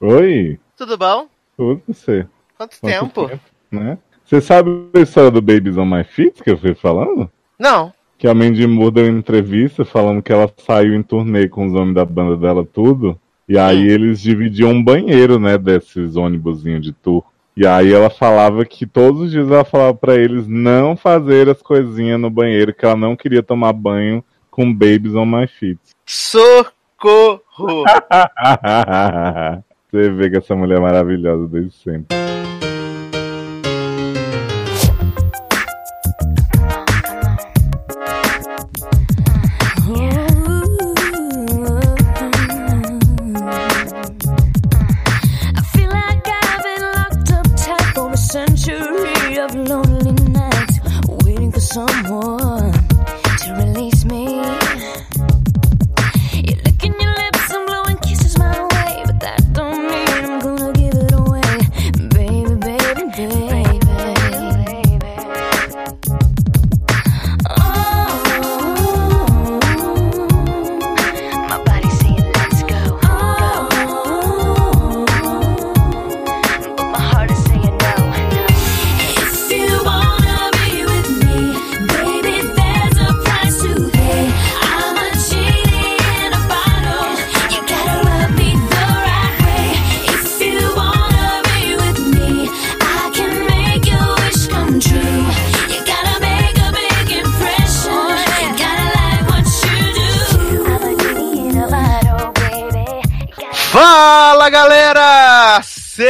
[0.00, 1.28] Oi, Tudo bom?
[1.56, 2.26] tudo você.
[2.56, 3.30] Quanto, Quanto tempo?
[3.70, 3.98] Né?
[4.24, 7.30] Você sabe a história do Babies on My Feet que eu fui falando?
[7.58, 7.92] Não.
[8.18, 11.74] Que a Mandy Moore deu uma entrevista falando que ela saiu em turnê com os
[11.74, 13.18] homens da banda dela, tudo.
[13.48, 13.90] E aí Hum.
[13.90, 17.22] eles dividiam um banheiro, né, desses ônibusinhos de tour.
[17.56, 21.62] E aí ela falava que todos os dias ela falava pra eles não fazer as
[21.62, 25.78] coisinhas no banheiro, que ela não queria tomar banho com Babies on My Feet.
[26.04, 26.72] Socorro!
[29.90, 32.16] Você vê que essa mulher é maravilhosa desde sempre.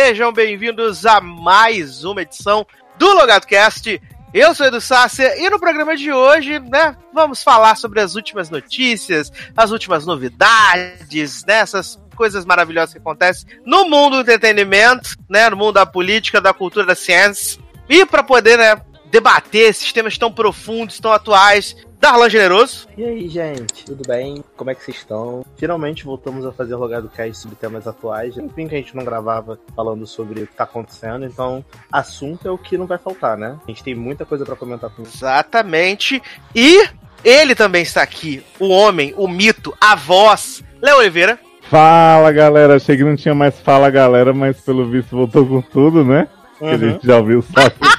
[0.06, 2.64] Sejam bem-vindos a mais uma edição
[2.96, 4.00] do Logado Cast.
[4.32, 8.48] Eu sou Edu Sácia e no programa de hoje, né, vamos falar sobre as últimas
[8.48, 15.50] notícias, as últimas novidades, né, essas coisas maravilhosas que acontecem no mundo do entretenimento, né,
[15.50, 17.60] no mundo da política, da cultura, da ciência.
[17.88, 22.86] E para poder, né, debater esses temas tão profundos, tão atuais, Darlan Generoso.
[22.96, 24.44] E aí, gente, tudo bem?
[24.56, 25.44] Como é que vocês estão?
[25.56, 28.36] Finalmente voltamos a fazer Logado Cast sobre temas atuais.
[28.36, 32.50] Enfim, que a gente não gravava falando sobre o que tá acontecendo, então assunto é
[32.50, 33.56] o que não vai faltar, né?
[33.66, 35.02] A gente tem muita coisa pra comentar com.
[35.02, 36.22] Exatamente.
[36.54, 36.86] E
[37.24, 41.38] ele também está aqui, o homem, o mito, a voz, Léo Oliveira.
[41.62, 46.04] Fala galera, achei que não tinha mais fala galera, mas pelo visto voltou com tudo,
[46.04, 46.28] né?
[46.58, 46.78] Que a Uhum.
[46.78, 47.60] gente já ouviu só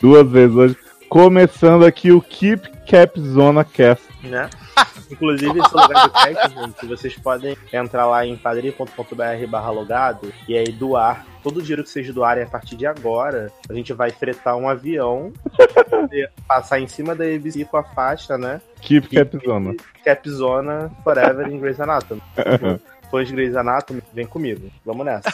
[0.00, 0.76] duas vezes hoje.
[1.08, 4.04] Começando aqui o Keep Cap Zona Cast.
[4.22, 4.48] né?
[5.10, 10.70] Inclusive, esse Logado Cast, gente, vocês podem entrar lá em padrim.com.br barra logado e aí
[10.70, 11.24] doar.
[11.42, 14.68] Todo o dinheiro que vocês doarem a partir de agora, a gente vai fretar um
[14.68, 15.32] avião
[15.74, 18.60] pra poder passar em cima da ABC com a faixa, né?
[18.82, 19.74] Keep Cap Zona.
[20.04, 22.22] Cap Zona Forever em Grey's Anatomy.
[23.10, 24.70] Fãs de Grey's Anatomy, vem comigo.
[24.84, 25.30] Vamos nessa.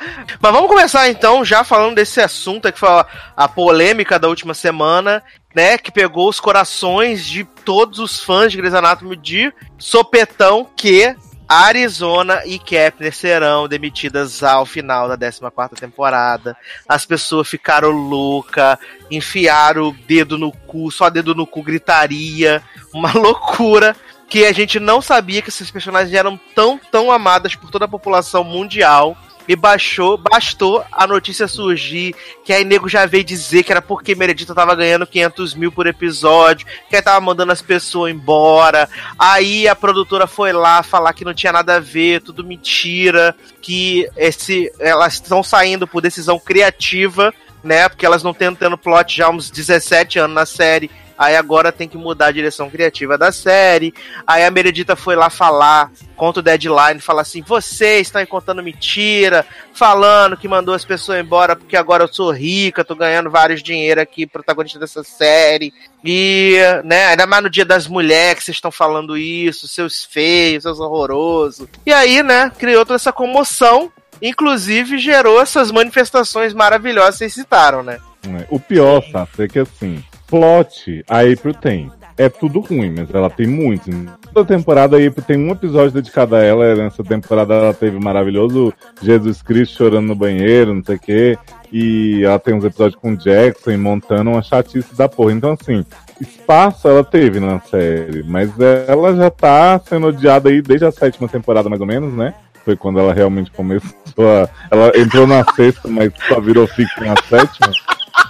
[0.40, 2.88] Mas vamos começar então já falando desse assunto que foi
[3.36, 5.22] a- polêmica da última semana,
[5.54, 11.14] né, que pegou os corações de todos os fãs de Grey's Anatomy de sopetão que
[11.48, 16.56] Arizona e Kepner serão demitidas ao final da 14ª temporada.
[16.88, 18.78] As pessoas ficaram loucas,
[19.10, 22.62] enfiaram o dedo no cu, só dedo no cu gritaria,
[22.94, 23.94] uma loucura
[24.28, 27.88] que a gente não sabia que esses personagens eram tão, tão amadas por toda a
[27.88, 29.14] população mundial.
[29.48, 32.14] E baixou, bastou a notícia surgir,
[32.44, 35.86] que aí nego já veio dizer que era porque Meredith tava ganhando 500 mil por
[35.86, 38.88] episódio, que aí tava mandando as pessoas embora.
[39.18, 44.08] Aí a produtora foi lá falar que não tinha nada a ver, tudo mentira, que
[44.16, 47.88] esse elas estão saindo por decisão criativa, né?
[47.88, 50.90] Porque elas não estão tendo plot já há uns 17 anos na série.
[51.22, 53.94] Aí agora tem que mudar a direção criativa da série.
[54.26, 59.46] Aí a Meredita foi lá falar contra o deadline, falar assim: vocês estão contando mentira,
[59.72, 64.00] falando que mandou as pessoas embora porque agora eu sou rica, tô ganhando vários dinheiro
[64.00, 65.72] aqui, protagonista dessa série.
[66.04, 70.64] E, né, ainda mais no dia das mulheres que vocês estão falando isso, seus feios,
[70.64, 71.68] seus horrorosos.
[71.86, 73.92] E aí, né, criou toda essa comoção.
[74.20, 77.98] Inclusive gerou essas manifestações maravilhosas que vocês citaram, né?
[78.24, 78.46] né?
[78.50, 81.92] O pior, Sassi, é que assim, plot a April tem.
[82.16, 83.94] É tudo ruim, mas ela tem muitos.
[84.32, 86.74] Toda temporada a April tem um episódio dedicado a ela.
[86.74, 91.38] Nessa temporada ela teve maravilhoso Jesus Cristo chorando no banheiro, não sei o quê.
[91.70, 95.32] E ela tem uns episódios com Jackson montando uma chatice da porra.
[95.32, 95.84] Então, assim,
[96.18, 98.50] espaço ela teve na série, mas
[98.88, 102.32] ela já tá sendo odiada aí desde a sétima temporada, mais ou menos, né?
[102.64, 104.48] Foi quando ela realmente começou a.
[104.70, 107.72] Ela entrou na sexta, mas só virou fixa na sétima.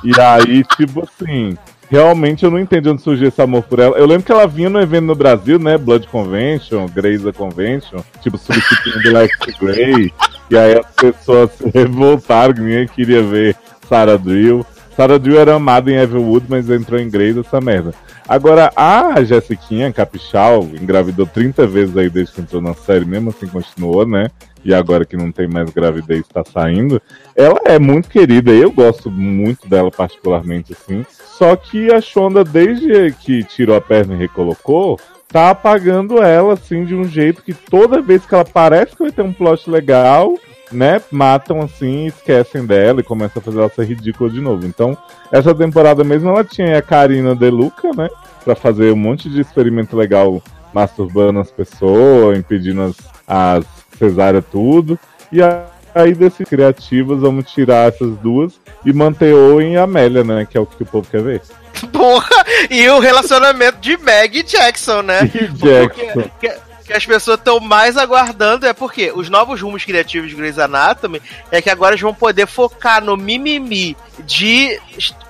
[0.04, 1.56] E aí, tipo assim,
[1.92, 3.98] realmente eu não entendi onde surgiu esse amor por ela.
[3.98, 5.76] Eu lembro que ela vinha no evento no Brasil, né?
[5.76, 10.10] Blood Convention, Grey's Convention, tipo, substituindo Lex Grey.
[10.50, 13.54] E aí as pessoas se revoltaram, ninguém queria ver
[13.86, 14.64] Sarah Drill.
[14.96, 17.92] Sarah Drill era amada em Everwood, mas entrou em Grey's essa merda.
[18.26, 23.46] Agora, a Jessiquinha Capichal engravidou 30 vezes aí desde que entrou na série, mesmo assim
[23.46, 24.30] continuou, né?
[24.64, 27.02] E agora que não tem mais gravidez, tá saindo.
[27.36, 31.04] Ela é muito querida, eu gosto muito dela particularmente, assim.
[31.38, 34.98] Só que a Shonda, desde que tirou a perna e recolocou,
[35.28, 39.10] tá apagando ela, assim, de um jeito que toda vez que ela parece que vai
[39.10, 40.34] ter um plot legal,
[40.70, 44.66] né, matam assim, esquecem dela e começam a fazer ela ser ridícula de novo.
[44.66, 44.96] Então,
[45.30, 48.08] essa temporada mesmo ela tinha a Karina Deluca, né,
[48.44, 50.42] pra fazer um monte de experimento legal
[50.72, 52.96] masturbando as pessoas, impedindo as,
[53.26, 53.64] as
[53.98, 54.98] cesárea tudo.
[55.30, 58.54] E a- aí desses criativos vamos tirar essas duas
[58.84, 61.42] e manter Owen e Amélia, né, que é o que o povo quer ver.
[61.92, 62.44] Porra!
[62.70, 65.30] E o relacionamento de Meg e Jackson, né?
[65.34, 66.30] E Jackson.
[66.38, 66.48] Que,
[66.84, 71.22] que as pessoas estão mais aguardando é porque os novos rumos criativos de Grey's Anatomy
[71.50, 74.78] é que agora eles vão poder focar no mimimi de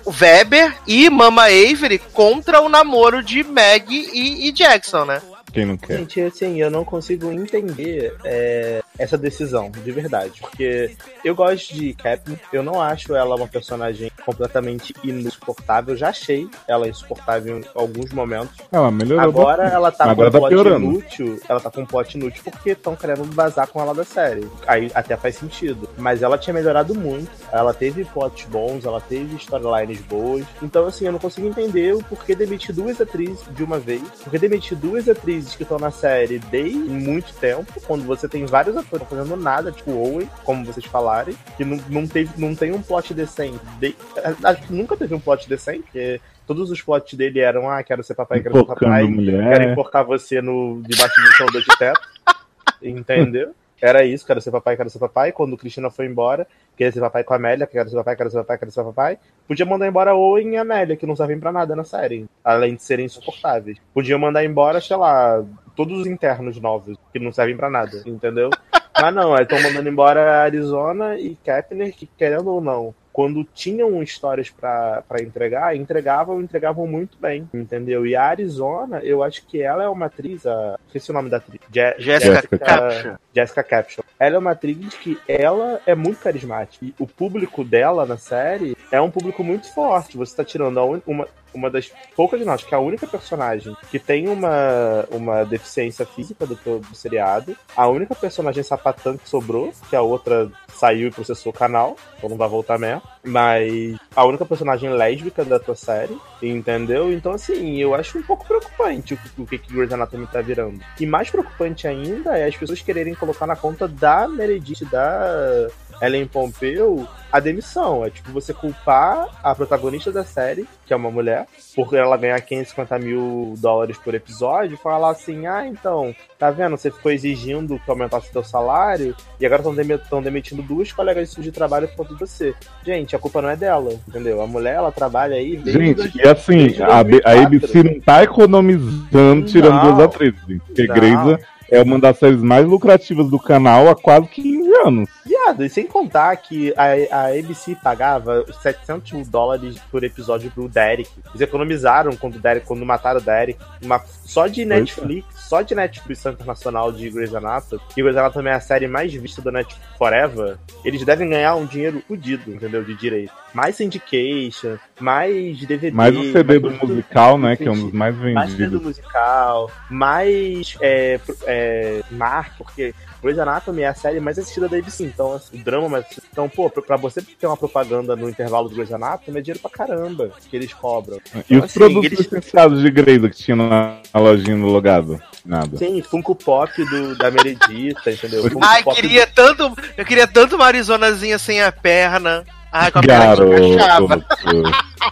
[0.04, 5.22] Weber e Mama Avery contra o namoro de Meg e, e Jackson, né?
[5.52, 5.98] Quem não quer?
[5.98, 10.40] Gente, assim, eu não consigo entender é, essa decisão, de verdade.
[10.40, 15.96] Porque eu gosto de Captain, eu não acho ela uma personagem completamente insuportável.
[15.96, 18.56] Já achei ela insuportável em alguns momentos.
[18.70, 19.24] Ela melhorou.
[19.24, 20.84] Agora ela tá Agora com um tá plot piorando.
[20.86, 21.40] inútil.
[21.48, 24.48] Ela tá com um plot inútil porque estão querendo vazar com ela da série.
[24.66, 25.88] Aí até faz sentido.
[25.98, 27.30] Mas ela tinha melhorado muito.
[27.52, 30.46] Ela teve plots bons, ela teve storylines boas.
[30.62, 34.02] Então, assim, eu não consigo entender o porquê demitir duas atrizes de uma vez.
[34.24, 38.76] Porque demitir duas atrizes que estão na série desde muito tempo, quando você tem vários
[38.76, 42.80] atores fazendo nada, tipo Owen, como vocês falarem, que não, não, teve, não tem um
[42.80, 43.60] plot decente.
[43.78, 43.94] De-
[44.42, 48.02] acho que nunca teve um plot decente, porque todos os plots dele eram, ah, quero
[48.02, 49.70] ser papai, quero ser papai, quero mulher.
[49.70, 52.00] enforcar você no, debaixo do chão de teto.
[52.82, 53.54] Entendeu?
[53.82, 55.32] Era isso, quero ser papai, quero ser papai.
[55.32, 56.46] Quando Cristina foi embora,
[56.76, 59.18] queria ser papai com a Amélia, quero ser papai, quero ser papai, quero ser papai.
[59.48, 62.82] Podia mandar embora Owen e Amélia, que não servem pra nada na série, além de
[62.84, 63.78] serem insuportáveis.
[63.92, 65.44] Podia mandar embora, sei lá,
[65.74, 68.50] todos os internos novos, que não servem pra nada, entendeu?
[68.94, 74.50] Mas não, estão mandando embora Arizona e Kepner, que querendo ou não, quando tinham histórias
[74.50, 78.06] pra pra entregar, entregavam entregavam muito bem, entendeu?
[78.06, 80.78] E a Arizona, eu acho que ela é uma atriz, a...
[80.86, 81.58] esqueci o nome da atriz.
[81.72, 83.16] Je- Jessica Capshaw.
[83.34, 84.04] Jessica Capshaw.
[84.18, 86.84] Ela é uma atriz que ela é muito carismática.
[86.84, 90.16] E o público dela na série é um público muito forte.
[90.16, 93.06] Você tá tirando a un- uma, uma das poucas, não, acho que é a única
[93.06, 97.56] personagem que tem uma, uma deficiência física do, do seriado.
[97.76, 102.30] A única personagem sapatã que sobrou, que a outra saiu e processou o canal, então
[102.30, 103.02] não vai voltar mesmo.
[103.24, 107.12] Mas a única personagem lésbica da tua série, entendeu?
[107.12, 110.80] Então, assim, eu acho um pouco preocupante o, o que que Grey's Anatomy tá virando.
[110.98, 115.68] E mais preocupante ainda é as pessoas quererem colocar na conta da Meredith, da
[116.02, 118.04] Ellen Pompeu, a demissão.
[118.04, 121.46] É tipo você culpar a protagonista da série, que é uma mulher,
[121.76, 126.76] por ela ganhar 550 mil dólares por episódio, e falar assim: ah, então, tá vendo?
[126.76, 129.62] Você ficou exigindo que aumentasse seu salário e agora
[129.94, 132.52] estão demitindo duas colegas de trabalho por conta de você.
[132.84, 134.42] Gente, a culpa não é dela, entendeu?
[134.42, 137.46] A mulher, ela trabalha aí Gente, e assim, a, a 2004.
[137.46, 139.94] ABC não tá economizando tirando Não.
[139.94, 140.40] duas atrizes.
[140.66, 140.86] Porque.
[140.88, 141.38] Grey's
[141.72, 145.08] é uma das séries mais lucrativas do canal há quase 15 anos.
[145.24, 150.68] Viado, e sem contar que a, a ABC pagava 700 mil dólares por episódio pro
[150.68, 151.08] Derek.
[151.30, 153.58] Eles economizaram quando, o Derek, quando mataram o Derek.
[153.82, 158.52] Uma, só de Netflix, só de Netflix internacional de Grey's Anatomy, que Grey's Anatomy é
[158.54, 162.82] a série mais vista do Netflix Forever, eles devem ganhar um dinheiro fudido, entendeu?
[162.82, 163.34] De direito.
[163.52, 165.90] Mais syndication, mais DVD.
[165.90, 166.94] Mais o CD do mais tudo.
[166.94, 167.54] musical, né?
[167.54, 168.82] Que é um dos mais mais CD vendidos.
[168.82, 175.04] musical, mais é, é, marca, porque Grey's Anatomy é a série mais assistida da ABC,
[175.04, 176.24] então assim, o drama mais assistido.
[176.32, 179.60] Então, pô, pra, pra você ter uma propaganda no intervalo do Grey's Anatomy é dinheiro
[179.60, 181.18] pra caramba que eles cobram.
[181.48, 185.22] E os assim, produtos eles- licenciados de Grey's que tinha na, na lojinha no logado?
[185.44, 185.76] Nada.
[185.76, 188.42] Sim, Funko Pop do, da Meredita, entendeu?
[188.42, 189.76] Funko Ai, Pop queria tanto.
[189.96, 192.44] Eu queria tanto uma Arizonazinha sem a perna.
[192.72, 193.02] Ai, com a.
[193.02, 194.22] Garoto.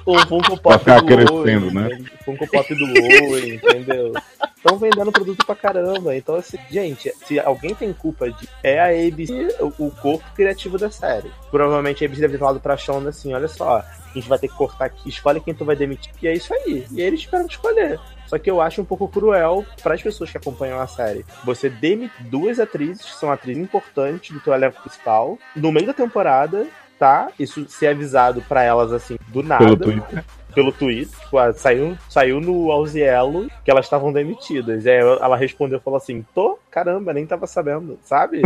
[0.07, 1.87] O Funko Pop ficar do crescendo, né?
[1.87, 2.13] entende?
[2.25, 4.13] Funko Pop do Owen, entendeu?
[4.57, 6.17] Estão vendendo produto pra caramba.
[6.17, 8.49] Então, assim, gente, se alguém tem culpa de.
[8.63, 11.31] É a ABC, o, o corpo criativo da série.
[11.51, 14.49] Provavelmente a ABC deve ter falado pra Shonda assim: olha só, a gente vai ter
[14.49, 16.13] que cortar aqui, escolhe quem tu vai demitir.
[16.23, 16.87] E é isso aí.
[16.93, 17.99] E aí eles tiveram que escolher.
[18.27, 21.27] Só que eu acho um pouco cruel para as pessoas que acompanham a série.
[21.45, 25.93] Você demite duas atrizes, que são atrizes importantes do teu elenco principal, no meio da
[25.93, 26.65] temporada,
[27.01, 29.65] voltar, isso ser avisado pra elas assim, do nada.
[29.65, 30.25] Pelo Twitter.
[30.55, 34.85] pelo Twitter, tipo, ah, saiu, saiu no Auzielo que elas estavam demitidas.
[34.85, 38.43] E aí ela respondeu e falou assim: tô, caramba, nem tava sabendo, sabe?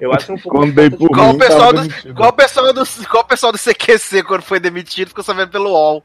[0.00, 0.58] Eu acho um pouco.
[0.58, 2.22] Quando dei por Igual o mim, pessoal do, demitido.
[2.22, 6.04] o pessoal do, igual o pessoal do CQC quando foi demitido, ficou sabendo pelo UOL.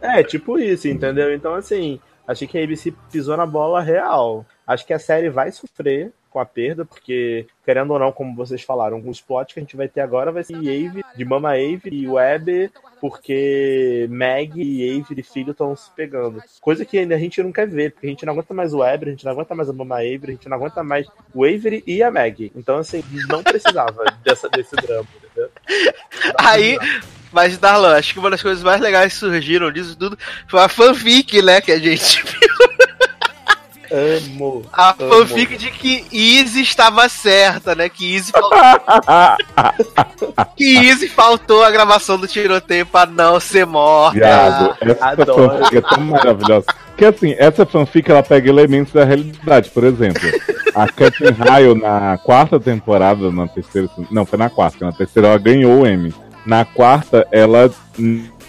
[0.00, 1.32] É, tipo isso, entendeu?
[1.34, 4.44] Então, assim, achei que a ABC pisou na bola real.
[4.66, 8.62] Acho que a série vai sofrer com a perda, porque, querendo ou não, como vocês
[8.62, 11.90] falaram, os plots que a gente vai ter agora vai ser Ave, de Mama Ave
[11.90, 16.40] e Web, porque Meg e Avery filho estão se pegando.
[16.60, 18.78] Coisa que ainda a gente não quer ver, porque a gente não aguenta mais o
[18.78, 21.44] Web, a gente não aguenta mais a Mama Avery, a gente não aguenta mais o
[21.44, 22.52] Avery e a Meg.
[22.54, 25.50] Então, assim, não precisava dessa, desse drama, entendeu?
[26.38, 26.78] Aí,
[27.32, 30.16] mas Darlan, acho que uma das coisas mais legais que surgiram disso tudo
[30.46, 32.22] foi a fanfic, né, que a gente
[33.90, 34.62] Amo.
[34.72, 35.10] A amo.
[35.26, 37.88] fanfic de que Izzy estava certa, né?
[37.88, 38.50] Que Izzy, fal-
[40.56, 44.18] que Izzy faltou a gravação do tiroteio pra não ser morta.
[44.18, 45.50] Viado, essa adoro.
[45.58, 46.66] fanfic é tão maravilhosa.
[46.88, 49.70] Porque assim, essa fanfic ela pega elementos da realidade.
[49.70, 50.20] Por exemplo,
[50.74, 53.88] a Catherine Hale na quarta temporada, na terceira.
[54.10, 54.84] Não, foi na quarta.
[54.84, 56.12] Na terceira ela ganhou o Emmy.
[56.44, 57.70] Na quarta, ela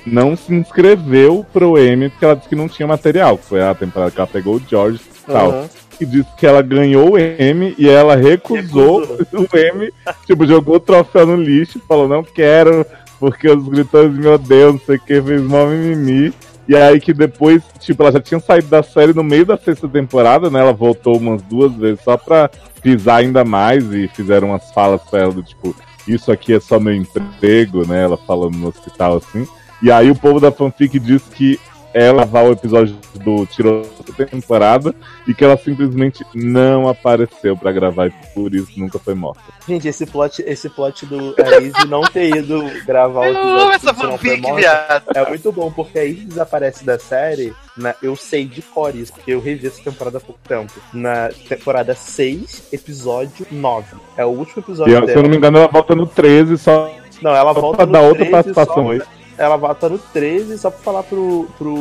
[0.06, 3.38] não se inscreveu pro Emmy porque ela disse que não tinha material.
[3.38, 5.00] que Foi a temporada que ela pegou o George
[5.32, 5.52] tal.
[5.52, 5.70] Uhum.
[6.00, 9.02] E disse que ela ganhou o M e ela recusou,
[9.34, 9.94] o M,
[10.26, 12.86] tipo, jogou o troféu no lixo, falou, não quero,
[13.20, 16.34] porque os escritores me odeiam, não sei o que, fez mó mimimi.
[16.70, 19.88] E aí que depois, tipo, ela já tinha saído da série no meio da sexta
[19.88, 20.60] temporada, né?
[20.60, 22.50] Ela voltou umas duas vezes só pra
[22.82, 25.76] pisar ainda mais e fizeram umas falas pra ela do tipo,
[26.08, 28.04] isso aqui é só meu emprego, né?
[28.04, 29.48] Ela falando no hospital assim.
[29.82, 31.60] E aí o povo da fanfic diz que
[31.94, 34.94] ela vai o episódio do tiroteio da temporada
[35.28, 39.42] e que ela simplesmente não apareceu pra gravar e por isso nunca foi morta.
[39.68, 43.60] Gente, esse plot, esse plot do a Izzy não ter ido gravar o Eu episódio
[43.62, 45.04] amo essa Não Foi Morta viado.
[45.16, 49.14] é muito bom, porque a Izzy desaparece da série, na, eu sei de cor isso,
[49.14, 50.74] porque eu revi essa temporada há pouco tempo.
[50.94, 53.96] Na temporada 6, episódio 9.
[54.18, 55.22] É o último E, episódio se eu dela.
[55.24, 56.92] não me engano, ela volta no 13 só
[57.22, 59.02] Não, ela só volta pra no dar outra 13 participação só- aí
[59.40, 61.48] Ela volta no 13 só pra falar pro.
[61.58, 61.76] pro.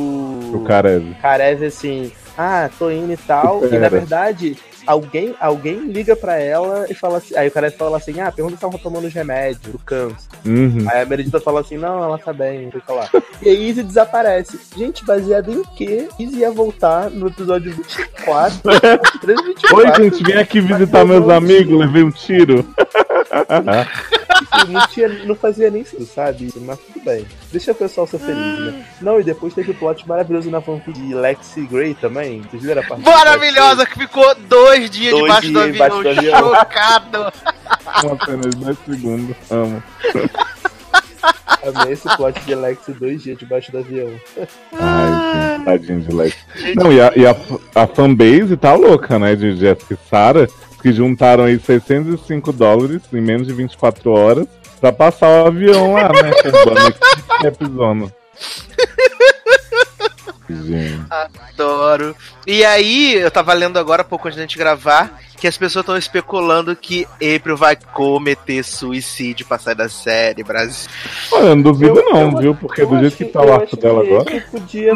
[0.51, 1.15] pro Karev.
[1.21, 3.67] Karev assim, ah, tô indo e tal.
[3.67, 7.37] E na verdade, alguém, alguém liga pra ela e fala assim.
[7.37, 10.29] Aí o Karev fala assim, ah, pergunta se ela tá tomando os remédios, do câncer.
[10.47, 10.87] Uhum.
[10.89, 13.09] Aí a Meredita fala assim, não, ela tá bem, o que lá.
[13.43, 14.59] E aí Izzy desaparece.
[14.77, 18.61] Gente, baseado em que Izzy ia voltar no episódio 24?
[19.21, 19.77] 13, 24.
[19.77, 22.65] Oi, gente, vim aqui visitar meus amigos, levei um tiro.
[24.39, 26.53] Tipo, não, tinha, não fazia nem sentido, sabe?
[26.57, 27.27] Mas tudo bem.
[27.51, 28.85] Deixa o pessoal ser feliz, né?
[29.01, 32.43] Não, e depois teve o plot maravilhoso na fanfic de Lexi Gray também.
[32.43, 35.97] Vocês viram a parte do Maravilhosa, que ficou dois dias Dois debaixo do dias embaixo
[35.97, 36.15] avião.
[36.15, 36.55] do avião.
[36.55, 37.33] Chocado.
[38.05, 39.37] Uma cena de 10 segundos.
[39.51, 39.83] Amo.
[40.15, 40.31] Lexi?
[41.67, 44.11] Amei esse plot de Lexi dois dias debaixo do avião.
[44.79, 46.37] Ai, gente, tadinho de Lex.
[46.77, 47.35] Não, e a, e a,
[47.75, 49.35] a fanbase tá louca, né?
[49.35, 50.47] De Jessica e Sarah,
[50.83, 54.47] que juntaram aí 605 dólares em menos de 24 horas
[54.81, 56.31] pra passar o avião lá, né?
[57.39, 58.13] Esse episódio.
[60.49, 61.05] Gente.
[61.11, 62.17] Adoro.
[62.47, 65.97] E aí, eu tava lendo agora, pouco antes da gente gravar, que as pessoas estão
[65.97, 70.89] especulando que April vai cometer suicídio pra sair da série, Brasil.
[71.33, 72.55] Olha, eu não duvido Eu- não, eu- viu?
[72.55, 74.45] Porque do jeito que tá o arco dela que agora.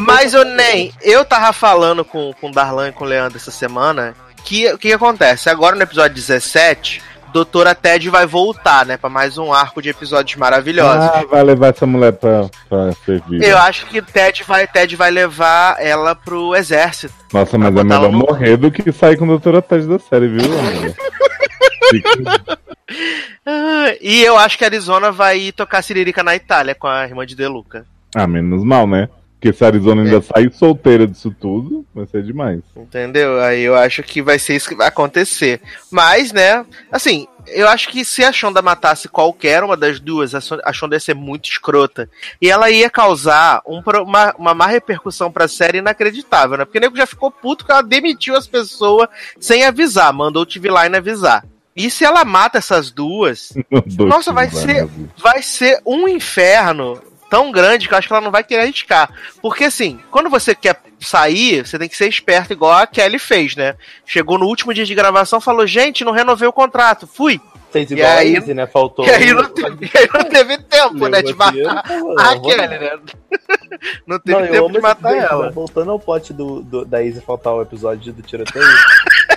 [0.01, 3.51] Mas, eu nem, eu tava falando com, com o Darlan e com o Leandro essa
[3.51, 5.49] semana que o que, que acontece?
[5.51, 8.97] Agora no episódio 17, Doutora Ted vai voltar, né?
[8.99, 11.05] Pra mais um arco de episódios maravilhosos.
[11.11, 13.43] Ah, vai levar essa mulher pra, pra servir.
[13.43, 17.15] Eu acho que Ted vai, Ted vai levar ela pro exército.
[17.33, 20.29] Nossa, mas é melhor no- morrer do que sair com a doutora Ted da série,
[20.29, 20.43] viu,
[23.47, 27.25] Ah, E eu acho que a Arizona vai tocar Siririca na Itália com a irmã
[27.27, 27.85] de Deluca.
[28.15, 29.09] Ah, menos mal, né?
[29.43, 30.21] Porque se a Arizona ainda É.
[30.23, 32.61] sair solteira disso tudo, vai ser demais.
[32.77, 33.41] Entendeu?
[33.41, 35.61] Aí eu acho que vai ser isso que vai acontecer.
[35.91, 40.73] Mas, né, assim, eu acho que se a Shonda matasse qualquer uma das duas, a
[40.73, 42.09] Shonda ia ser muito escrota.
[42.41, 46.65] E ela ia causar um uma, uma má repercussão pra série inacreditável, né?
[46.65, 49.09] Porque o nego já ficou puto que ela demitiu as pessoas
[49.41, 51.45] sem avisar, mandou o TV Line avisar.
[51.75, 53.53] E se ela mata essas duas,
[53.99, 54.87] Nossa, vai ser-
[55.21, 57.01] vai ser um inferno
[57.33, 59.09] tão grande que eu acho que ela não vai querer arriscar.
[59.41, 63.57] Porque assim, quando você quer sair, você tem que ser esperto igual a Kelly fez,
[63.57, 63.75] né?
[64.05, 67.07] Chegou no último dia de gravação, falou: "Gente, não renovei o contrato".
[67.07, 67.41] Fui.
[67.71, 68.67] Fez E igual aí- a Izzy, né?
[68.67, 69.07] Faltou.
[69.09, 71.83] E aí não, teve, e aí não teve tempo, né, de matar
[72.19, 72.99] a Kelly, né?
[74.07, 75.47] Não teve Não, tempo de matar ela.
[75.47, 75.53] né?
[75.53, 78.65] Voltando ao plot do, do- da Izzy faltar o episódio do tiroteio.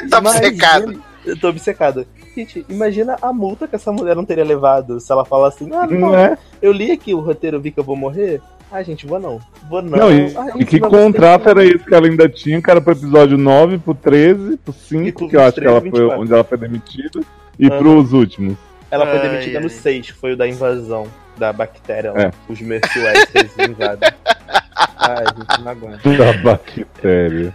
[0.10, 1.02] Tá obcecado.
[1.25, 2.05] Eu tô obcecada.
[2.36, 5.88] Gente, imagina a multa que essa mulher não teria levado se ela fala assim: ah,
[5.88, 6.38] não, Não é?
[6.62, 8.41] eu li aqui o roteiro, vi que eu vou morrer.
[8.72, 9.39] Ah, gente, vou não.
[9.70, 9.98] Vou não.
[9.98, 12.82] Não, e, Ah, e que vai contrato era esse que ela ainda tinha, que era
[12.82, 15.79] pro episódio 9, pro 13, pro 5, E pro que eu acho que 23, ela
[15.82, 16.22] foi 24.
[16.22, 17.22] onde ela foi demitida,
[17.60, 17.77] e Aham.
[17.77, 18.58] pros últimos.
[18.91, 19.63] Ela foi Ai, demitida ai.
[19.63, 22.22] no 6, que foi o da invasão da bactéria lá.
[22.24, 22.32] É.
[22.50, 24.10] Os Mercy Westers invadem.
[24.98, 26.17] Ai, gente, não aguento.
[26.17, 27.53] Da bactéria.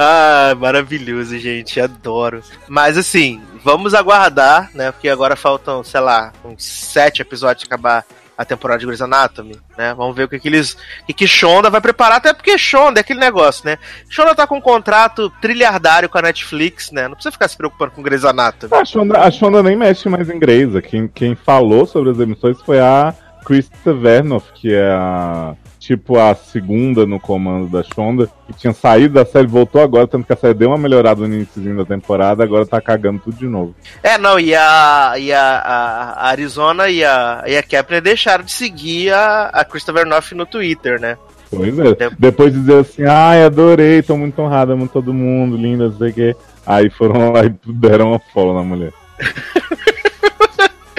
[0.00, 1.80] Ah, maravilhoso, gente.
[1.80, 2.40] Adoro.
[2.68, 4.92] Mas assim, vamos aguardar, né?
[4.92, 8.04] Porque agora faltam, sei lá, uns sete episódios de acabar
[8.36, 9.92] a temporada de Grey's Anatomy, né?
[9.94, 10.74] Vamos ver o que, que eles.
[11.02, 13.76] O que, que Shonda vai preparar, até porque Shonda é aquele negócio, né?
[14.08, 17.08] Shonda tá com um contrato trilhardário com a Netflix, né?
[17.08, 18.72] Não precisa ficar se preocupando com Grey's Anatomy.
[18.72, 20.80] A Shonda, a Shonda nem mexe mais em Grey's.
[20.88, 23.12] Quem, quem falou sobre as emissões foi a
[23.44, 25.56] Krista Vernoff, que é a.
[25.88, 30.26] Tipo a segunda no comando da Shonda, que tinha saído da série, voltou agora, tanto
[30.26, 33.46] que a série deu uma melhorada no início da temporada, agora tá cagando tudo de
[33.46, 33.74] novo.
[34.02, 38.52] É, não, e a, e a, a- Arizona e a, e a Kepler deixaram de
[38.52, 41.16] seguir a, a Christopher Noff no Twitter, né?
[41.50, 41.88] Pois é.
[42.04, 42.10] É.
[42.18, 46.10] Depois de dizer assim, ai, adorei, tô muito honrada, amo todo mundo, linda, não sei
[46.10, 46.36] o quê.
[46.66, 48.92] Aí foram lá e deram uma follow na mulher.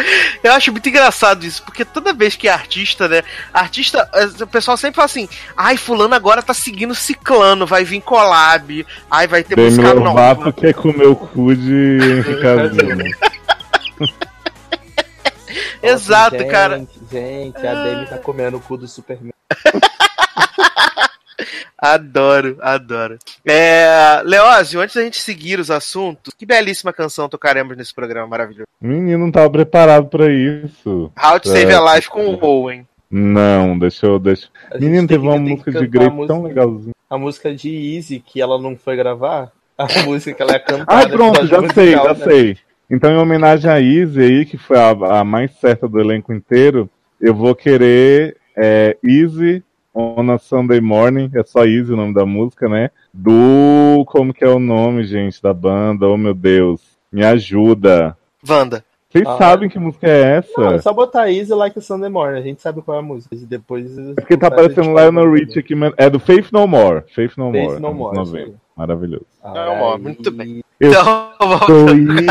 [0.44, 3.24] Eu acho muito engraçado isso, porque toda vez que é artista, né?
[3.54, 8.02] Artista, eh, o pessoal sempre fala assim: ai, Fulano agora tá seguindo Ciclano, vai vir
[8.02, 10.54] collab, ai, vai ter Demi música Lovato nova.
[10.54, 12.00] quer comer o cu de.
[15.82, 16.86] Exato, Gente, cara.
[17.10, 19.34] Gente, a Demi tá comendo o cu do Superman.
[21.78, 23.18] Adoro, adoro.
[23.46, 28.68] É, Leózio, antes da gente seguir os assuntos, que belíssima canção tocaremos nesse programa maravilhoso.
[28.82, 31.12] Menino não tava preparado pra isso.
[31.22, 31.76] How to Save É.
[31.76, 32.86] a Life com o Owen.
[33.12, 34.20] Não, deixa eu.
[34.20, 34.48] Deixa...
[34.80, 36.94] Menino, teve que- uma música de Grey a música- tão legalzinha.
[37.10, 39.52] A música de Easy, que ela não foi gravar.
[39.78, 40.86] A música que ela ia cantar.
[40.88, 42.24] Ai, no pronto, já sei, musical, já né?
[42.26, 42.58] sei.
[42.92, 46.90] Então, em homenagem a Easy aí, que foi a, a mais certa do elenco inteiro,
[47.22, 49.64] eu vou querer é, Easy
[50.00, 52.90] on a Sunday Morning, é só Easy o nome da música, né?
[53.14, 54.04] Do.
[54.08, 56.08] Como que é o nome, gente, da banda?
[56.08, 58.16] Oh meu Deus, me ajuda.
[58.48, 58.84] Wanda.
[59.12, 59.38] Vocês Ah.
[59.38, 60.52] sabem que música é essa?
[60.62, 62.38] Não, é só botar Easy Like a Sunday Morning.
[62.38, 63.34] A gente sabe qual é a música.
[63.36, 63.90] E depois.
[64.16, 67.04] Porque tá aparecendo Lionel Rich aqui, é do Faith No More.
[67.16, 67.80] Faith No Faith More.
[67.80, 68.22] No anos More, 90.
[68.22, 68.56] isso aí.
[68.78, 69.26] Maravilhoso.
[69.44, 70.64] No More, muito bem.
[70.80, 71.88] Eu Então, vamos Tô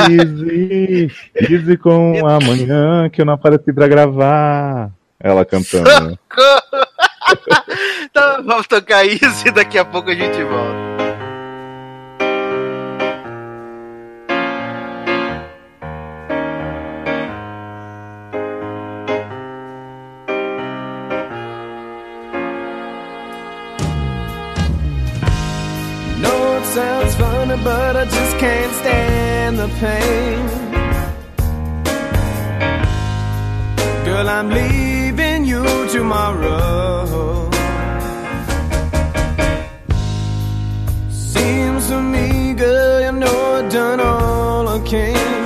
[0.09, 1.11] easy,
[1.51, 4.91] easy com amanhã que eu não apareci pra gravar.
[5.21, 6.11] Ela cantando.
[6.11, 6.17] né?
[8.05, 10.89] Então, vamos tocar isso e daqui a pouco a gente volta.
[26.59, 30.41] it sounds funny, but I just can't stand the pain.
[34.05, 36.98] Girl, I'm leaving you tomorrow.
[44.91, 45.38] All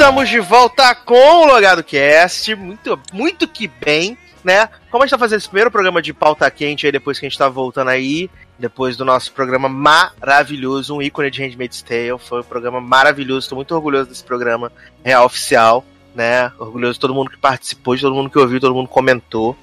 [0.00, 4.66] Estamos de volta com o Logado Cast, muito, muito que bem, né?
[4.90, 7.28] Como a gente tá fazendo esse primeiro programa de pauta quente aí, depois que a
[7.28, 12.40] gente tá voltando aí, depois do nosso programa maravilhoso, um ícone de Handmaid's Tale, foi
[12.40, 14.72] um programa maravilhoso, tô muito orgulhoso desse programa
[15.04, 15.84] real oficial,
[16.14, 16.50] né?
[16.58, 19.54] Orgulhoso de todo mundo que participou, de todo mundo que ouviu, todo mundo comentou.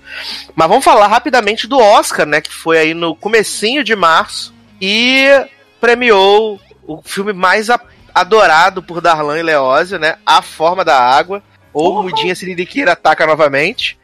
[0.55, 2.41] Mas vamos falar rapidamente do Oscar, né?
[2.41, 5.25] Que foi aí no comecinho de março e
[5.81, 7.71] premiou o filme mais
[8.19, 10.15] adorado por Darlan e Leózio, né?
[10.25, 11.41] A Forma da Água.
[11.73, 13.99] Ou Mudinha Siririqueira ataca novamente.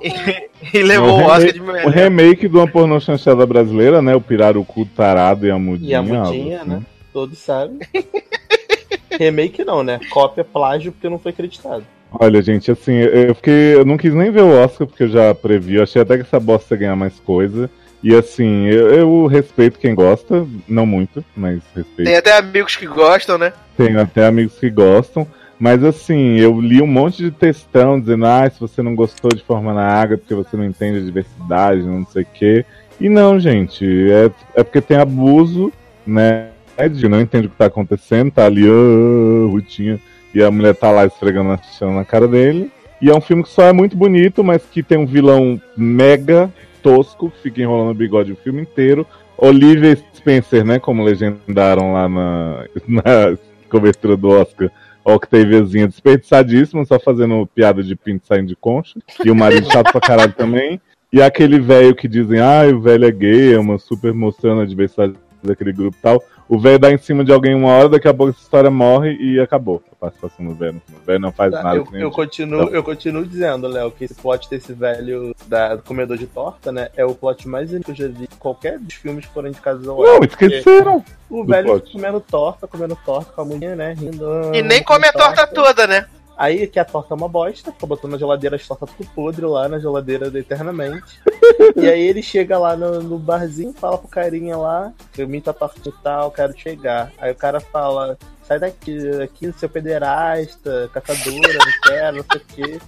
[0.00, 1.92] E, e levou o Oscar de O melhor.
[1.92, 4.14] remake de uma pornô chanchada brasileira, né?
[4.14, 5.90] O Pirarucu Tarado e a Mudinha.
[5.90, 6.76] E a mudinha, algo né?
[6.76, 6.86] assim.
[7.12, 7.78] Todos sabem.
[9.18, 10.00] Remake não, né?
[10.10, 11.84] Cópia, plágio, porque não foi acreditado.
[12.12, 13.74] Olha, gente, assim, eu eu fiquei.
[13.74, 15.74] Eu não quis nem ver o Oscar, porque eu já previ.
[15.74, 17.68] Eu achei até que essa bosta ia ganhar mais coisa.
[18.02, 22.04] E assim, eu, eu respeito quem gosta, não muito, mas respeito.
[22.08, 23.52] Tem até amigos que gostam, né?
[23.76, 25.26] Tenho até amigos que gostam.
[25.58, 29.42] Mas assim, eu li um monte de textão dizendo, ah, se você não gostou de
[29.42, 32.64] Forma na Água, é porque você não entende a diversidade, não sei o quê.
[33.00, 35.72] E não, gente, é, é porque tem abuso,
[36.06, 36.50] né?
[36.92, 39.98] De não entende o que tá acontecendo, tá ali, ah, Rutinha,
[40.32, 42.70] e a mulher tá lá esfregando a chama na cara dele.
[43.02, 46.52] E é um filme que só é muito bonito, mas que tem um vilão mega
[46.82, 49.06] tosco, que fica enrolando o bigode o filme inteiro.
[49.36, 50.78] Olivia Spencer, né?
[50.78, 53.38] Como legendaram lá na, na
[53.68, 54.70] cobertura do Oscar.
[55.04, 58.98] Octaviazinha desperdiçadíssima, só fazendo piada de pinto saindo de concha.
[59.24, 60.80] E o marido chato pra caralho também.
[61.10, 64.66] E aquele velho que dizem, ah, o velho é gay, é uma super mostrando a
[64.66, 66.22] diversidade daquele grupo e tal.
[66.48, 69.12] O velho dá em cima de alguém uma hora, daqui a pouco essa história morre
[69.20, 70.80] e acabou a participação do velho.
[71.02, 71.76] O velho não faz Tá, nada.
[71.76, 76.16] eu, eu continuo, eu continuo dizendo, Léo, que esse plot desse velho da, do comedor
[76.16, 76.88] de torta, né?
[76.96, 78.24] É o plot mais lindo que eu já vi.
[78.24, 81.04] em Qualquer dos filmes que foram indicados ao Não, Oscar, esqueceram.
[81.28, 81.92] O velho plot.
[81.92, 83.94] comendo torta, comendo torta com a mulher, né?
[83.98, 84.26] Rindo.
[84.54, 86.06] E nem come a torta toda, né?
[86.38, 89.44] Aí que a torta é uma bosta, fica botando na geladeira as tortas tudo podre
[89.44, 91.20] lá na geladeira eternamente.
[91.74, 95.52] e aí ele chega lá no, no barzinho, fala pro carinha lá, eu minto a
[95.52, 97.10] torta e tal, quero chegar.
[97.18, 102.44] Aí o cara fala, sai daqui, aqui seu pederasta, caçadora, não quero, não sei o
[102.46, 102.80] quê.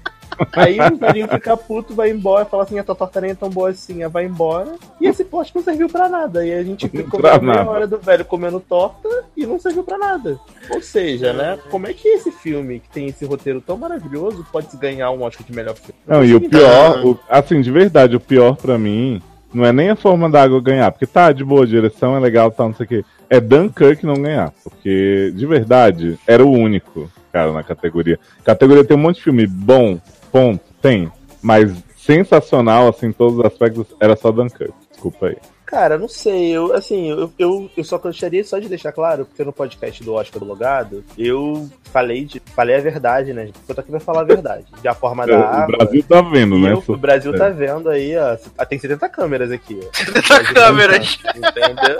[0.52, 3.48] Aí o velhinho fica puto, vai embora, fala assim, a tua torta nem é tão
[3.50, 4.74] boa assim, vai embora.
[5.00, 6.44] E esse plot não serviu pra nada.
[6.46, 7.70] E a gente ficou Pra meia nada.
[7.70, 10.38] hora do velho comendo torta e não serviu pra nada.
[10.70, 14.74] Ou seja, né, como é que esse filme, que tem esse roteiro tão maravilhoso, pode
[14.76, 15.94] ganhar um Oscar de melhor filme?
[16.06, 19.20] Não, e o pior, o- assim, de verdade, o pior pra mim
[19.52, 22.20] não é nem a forma da água ganhar, porque tá de boa, a direção é
[22.20, 23.04] legal, tal, não sei o quê.
[23.28, 28.18] É Dunkirk não ganhar, porque de verdade era o único, cara, na categoria.
[28.44, 29.98] Categoria tem um monte de filme bom,
[30.32, 31.10] ponto, tem,
[31.42, 34.72] mas sensacional, assim, em todos os aspectos, era só Dunkirk.
[34.90, 35.36] Desculpa aí.
[35.66, 39.44] Cara, não sei, eu assim, eu, eu, eu só gostaria só de deixar claro, porque
[39.44, 42.42] no podcast do Oscar do Logado, eu falei de.
[42.56, 43.50] Falei a verdade, né?
[43.68, 44.64] Eu tô aqui pra falar a verdade.
[44.82, 45.66] De a forma da o.
[45.68, 46.72] Brasil tá vendo, né?
[46.72, 48.36] eu- o Brasil tá vendo aí, ó.
[48.58, 49.96] Ah, Tem 70 câmeras aqui, ó.
[49.96, 51.18] 70 câmeras.
[51.36, 51.98] Entendeu?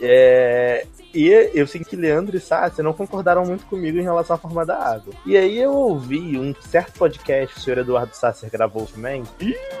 [0.00, 4.38] É, e eu sei que Leandro e Sácia não concordaram muito comigo em relação à
[4.38, 5.14] forma da água.
[5.24, 9.22] E aí eu ouvi um certo podcast que o senhor Eduardo Sácer gravou também,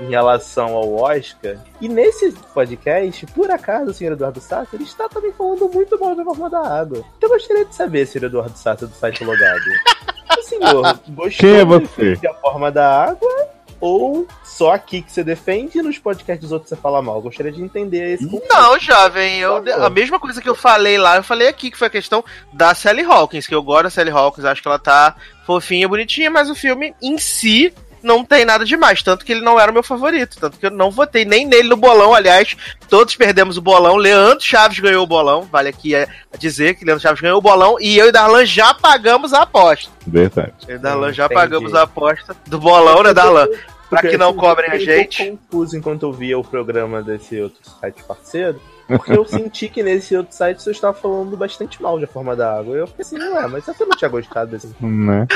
[0.00, 1.56] em relação ao Oscar.
[1.80, 4.40] E nesse podcast, por acaso, o senhor Eduardo
[4.72, 7.04] ele está também falando muito mal da forma da água.
[7.18, 9.60] Então eu gostaria de saber, senhor Eduardo Sácer do site Logado.
[10.36, 12.18] O senhor gostou Quem é você?
[12.26, 13.53] a forma da água?
[13.84, 17.16] Ou só aqui que você defende e nos podcasts dos outros você fala mal?
[17.16, 18.48] Eu gostaria de entender esse conflito.
[18.48, 21.88] Não, jovem, eu, a mesma coisa que eu falei lá, eu falei aqui, que foi
[21.88, 25.14] a questão da Sally Hawkins, que eu gosto da Sally Hawkins, acho que ela tá
[25.44, 29.58] fofinha, bonitinha, mas o filme em si não tem nada demais, tanto que ele não
[29.58, 32.56] era o meu favorito, tanto que eu não votei nem nele no bolão, aliás,
[32.88, 36.06] todos perdemos o bolão, Leandro Chaves ganhou o bolão, vale aqui é,
[36.38, 39.90] dizer que Leandro Chaves ganhou o bolão, e eu e Darlan já pagamos a aposta.
[40.06, 40.52] Verdade.
[40.68, 41.40] Eu e Darlan já Entendi.
[41.40, 43.46] pagamos a aposta do bolão, né, Darlan?
[43.88, 45.24] Pra que não assim, cobrem a eu gente.
[45.24, 48.60] pouco confuso enquanto eu via o programa desse outro site parceiro.
[48.86, 52.34] Porque eu senti que nesse outro site você estava falando bastante mal de A Forma
[52.34, 52.76] da Água.
[52.76, 55.26] Eu fiquei assim, ué, mas você não tinha gostado desse Né?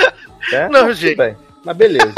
[0.53, 0.69] né?
[0.69, 1.17] Não, Mas tudo gente.
[1.17, 2.15] Bem, mas beleza.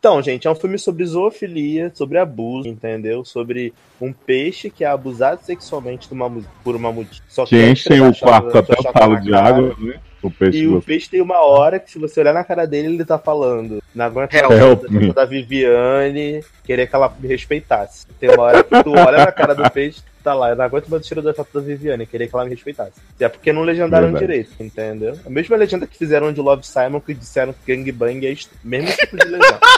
[0.00, 3.22] Então, gente, é um filme sobre zoofilia, sobre abuso, entendeu?
[3.22, 6.30] Sobre um peixe que é abusado sexualmente de uma
[6.64, 7.10] por uma mulher.
[7.28, 10.00] Só Que enchem ele o quarto até o talo de água, né?
[10.22, 12.88] O peixe E o peixe tem uma hora que, se você olhar na cara dele,
[12.94, 13.82] ele tá falando.
[13.94, 18.06] Não aguento Help mais Help da- Viviane querer que ela me respeitasse.
[18.18, 20.50] Tem uma hora que tu olha na cara do peixe, tá lá.
[20.50, 22.92] Eu não aguento mais o cheiro da foto da Viviane, querer que ela me respeitasse.
[23.18, 24.26] É porque não legendaram Verdade.
[24.26, 25.18] direito, entendeu?
[25.24, 28.90] A mesma legenda que fizeram de Love Simon, que disseram que Gangbang é est- mesmo
[28.96, 29.58] tipo de legenda.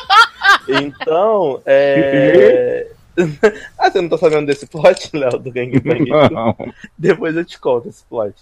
[0.68, 2.86] Então, é.
[3.78, 6.08] ah, você não tá sabendo desse plot, Léo, do Gangbang?
[6.08, 6.56] Não.
[6.96, 8.34] Depois eu te conto esse plot.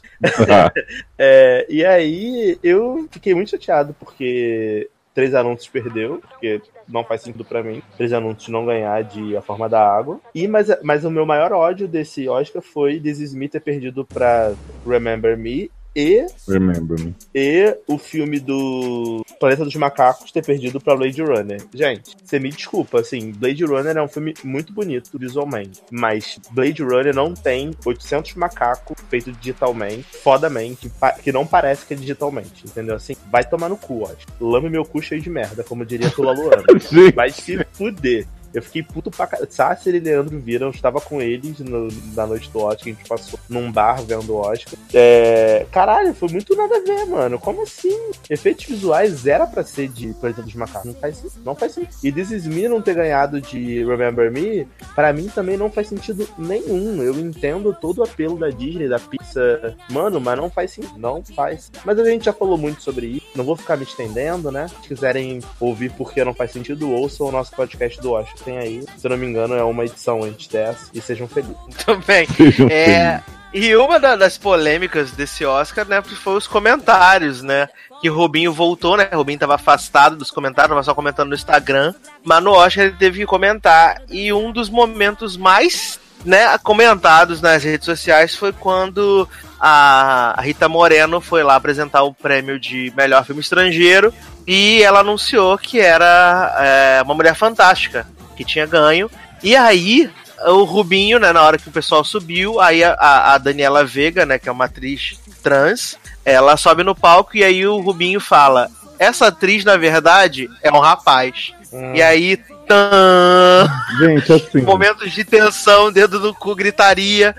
[0.47, 0.73] Tá.
[1.23, 7.45] É, e aí eu fiquei muito chateado porque Três Anúncios perdeu, porque não faz sentido
[7.45, 7.83] pra mim.
[7.97, 10.19] Três Anúncios não ganhar de A Forma da Água.
[10.35, 14.05] E mas, mas o meu maior ódio desse Oscar foi This Is Me ter perdido
[14.05, 14.55] pra
[14.87, 17.15] Remember Me e, Remember me.
[17.35, 21.61] e o filme do Planeta dos Macacos ter perdido pra Blade Runner.
[21.75, 26.83] Gente, você me desculpa, assim, Blade Runner é um filme muito bonito visualmente, mas Blade
[26.83, 30.91] Runner não tem 800 macacos feitos digitalmente, fodamente,
[31.23, 32.95] que não parece que é digitalmente, entendeu?
[32.95, 34.11] Assim, vai tomar no cu, ó.
[34.41, 36.65] Lame meu cu cheio de merda, como diria Tula Luana.
[37.15, 38.27] Vai se fuder.
[38.55, 39.51] Eu fiquei puto pra caralho.
[39.51, 43.09] Sácer e Leandro viram, eu estava com eles no- na noite do Oscar, a gente
[43.09, 44.79] passou num bar vendo Oscar.
[44.93, 47.39] É, caralho, foi muito nada a ver, mano.
[47.39, 47.97] Como assim?
[48.29, 50.87] Efeitos visuais era pra ser de Planeta dos Macacos.
[50.87, 51.95] Não faz, não faz sentido.
[52.03, 55.89] E This Is Me não ter ganhado de Remember Me, pra mim também não faz
[55.89, 57.03] sentido nenhum.
[57.03, 59.77] Eu entendo todo o apelo da Disney, da Pixar.
[59.91, 60.99] Mano, mas não faz sentido.
[60.99, 61.71] Não faz.
[61.85, 63.27] Mas a gente já falou muito sobre isso.
[63.35, 64.67] Não vou ficar me estendendo, né?
[64.69, 68.40] Se quiserem ouvir porque não faz sentido, ouçam o nosso podcast do Oscar.
[68.45, 68.85] Tem aí.
[68.97, 70.87] Se eu não me engano, é uma edição antes dessa.
[70.95, 71.57] E sejam felizes.
[71.85, 72.27] Também.
[72.71, 73.21] É,
[73.53, 77.69] e uma da- das polêmicas desse Oscar, né, foi os comentários, né?
[78.01, 79.09] Que Rubinho voltou, né?
[79.13, 81.93] Rubinho tava afastado dos comentários, tava só comentando no Instagram.
[82.25, 84.01] Mas no Oscar ele teve que comentar.
[84.09, 89.29] E um dos momentos mais, né, comentados nas redes sociais foi quando
[89.61, 94.15] a a Rita Moreno foi lá apresentar o prêmio de melhor filme estrangeiro.
[94.47, 98.07] E ela anunciou que era é, uma mulher fantástica,
[98.41, 99.11] que tinha ganho.
[99.43, 100.11] E aí,
[100.47, 104.39] o Rubinho, né, na hora que o pessoal subiu, aí a, a Daniela Vega, né,
[104.39, 109.27] que é uma atriz trans, ela sobe no palco e aí o Rubinho fala: Essa
[109.27, 111.53] atriz, na verdade, é um rapaz.
[111.95, 114.63] E aí, tã, Gente, assim.
[114.65, 117.37] momentos de tensão, dedo no cu, gritaria.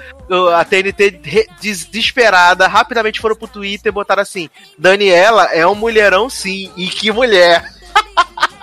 [0.56, 1.20] A TNT
[1.60, 7.12] desesperada, rapidamente foram pro Twitter e botaram assim: Daniela é um mulherão sim, e que
[7.12, 7.66] mulher.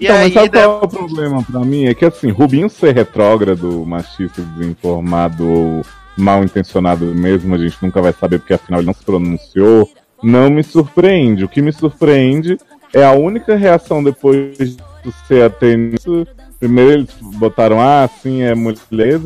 [0.00, 1.86] e Então, aí, mas sabe né, qual é o problema pra mim?
[1.86, 5.86] É que assim, Rubinho ser retrógrado, machista, desinformado ou
[6.16, 9.88] mal intencionado mesmo, a gente nunca vai saber porque afinal ele não se pronunciou,
[10.22, 11.44] não me surpreende.
[11.44, 12.58] O que me surpreende
[12.92, 14.76] é a única reação depois de
[15.28, 16.26] ser atendo.
[16.58, 19.20] Primeiro eles botaram, ah, sim, é mulher,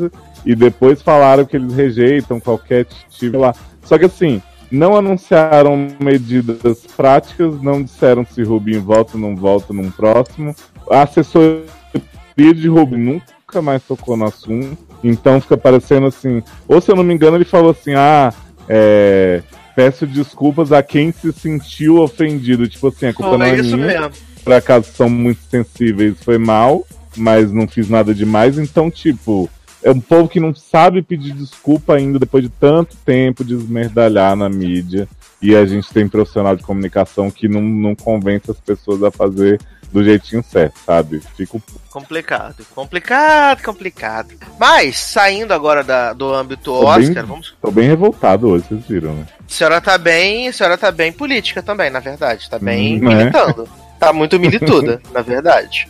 [0.44, 3.54] e depois falaram que eles rejeitam qualquer tipo lá.
[3.82, 9.72] Só que assim, não anunciaram medidas práticas, não disseram se Rubinho volta ou não volta
[9.72, 10.54] num próximo.
[10.90, 11.64] A assessoria
[12.36, 14.76] de Rubinho nunca mais tocou no assunto.
[15.02, 16.42] Então fica parecendo assim.
[16.66, 18.32] Ou se eu não me engano, ele falou assim: ah,
[18.68, 19.42] é,
[19.74, 22.68] peço desculpas a quem se sentiu ofendido.
[22.68, 23.86] Tipo assim, a culpa não é isso minha.
[23.86, 24.10] mesmo.
[24.42, 28.58] Por acaso são muito sensíveis, foi mal, mas não fiz nada demais.
[28.58, 29.48] Então, tipo,
[29.84, 34.34] é um povo que não sabe pedir desculpa ainda depois de tanto tempo de esmerdalhar
[34.34, 35.06] na mídia.
[35.42, 39.60] E a gente tem profissional de comunicação que não, não convence as pessoas a fazer
[39.92, 41.20] do jeitinho certo, sabe?
[41.36, 44.28] Fico Complicado, complicado, complicado.
[44.58, 47.54] Mas, saindo agora da- do âmbito Tô Oscar, bem- vamos.
[47.62, 49.26] Tô bem revoltado hoje, vocês viram, né?
[49.38, 50.48] A senhora tá bem.
[50.48, 52.48] A senhora tá bem política também, na verdade.
[52.50, 53.14] Tá bem Hum, é.
[53.16, 53.68] militando.
[54.00, 55.86] Tá muito milituda, na verdade.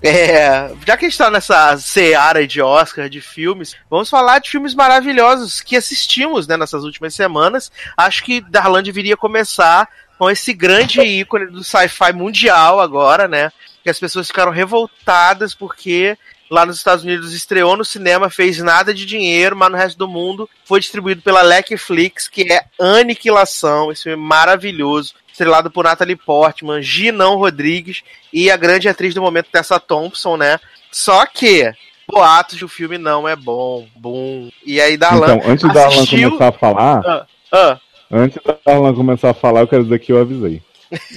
[0.00, 4.50] É, já que a gente tá nessa seara de Oscar, de filmes, vamos falar de
[4.50, 7.72] filmes maravilhosos que assistimos né, nessas últimas semanas.
[7.96, 13.52] Acho que Darlan deveria começar com esse grande ícone do sci-fi mundial agora, né?
[13.82, 16.16] Que as pessoas ficaram revoltadas porque
[16.50, 20.08] lá nos Estados Unidos estreou no cinema, fez nada de dinheiro, mas no resto do
[20.08, 26.82] mundo foi distribuído pela Netflix, que é Aniquilação, esse filme maravilhoso, estrelado por Natalie Portman,
[26.82, 30.58] Ginão Rodrigues e a grande atriz do momento, Tessa Thompson, né?
[30.90, 31.70] Só que
[32.10, 34.48] boatos de o filme não é bom, bom.
[34.64, 37.78] E aí Darlan Então, antes da Alan assistiu- começar a falar, Ah,
[38.10, 40.62] antes da Alan começar a falar, eu quero dizer que eu avisei.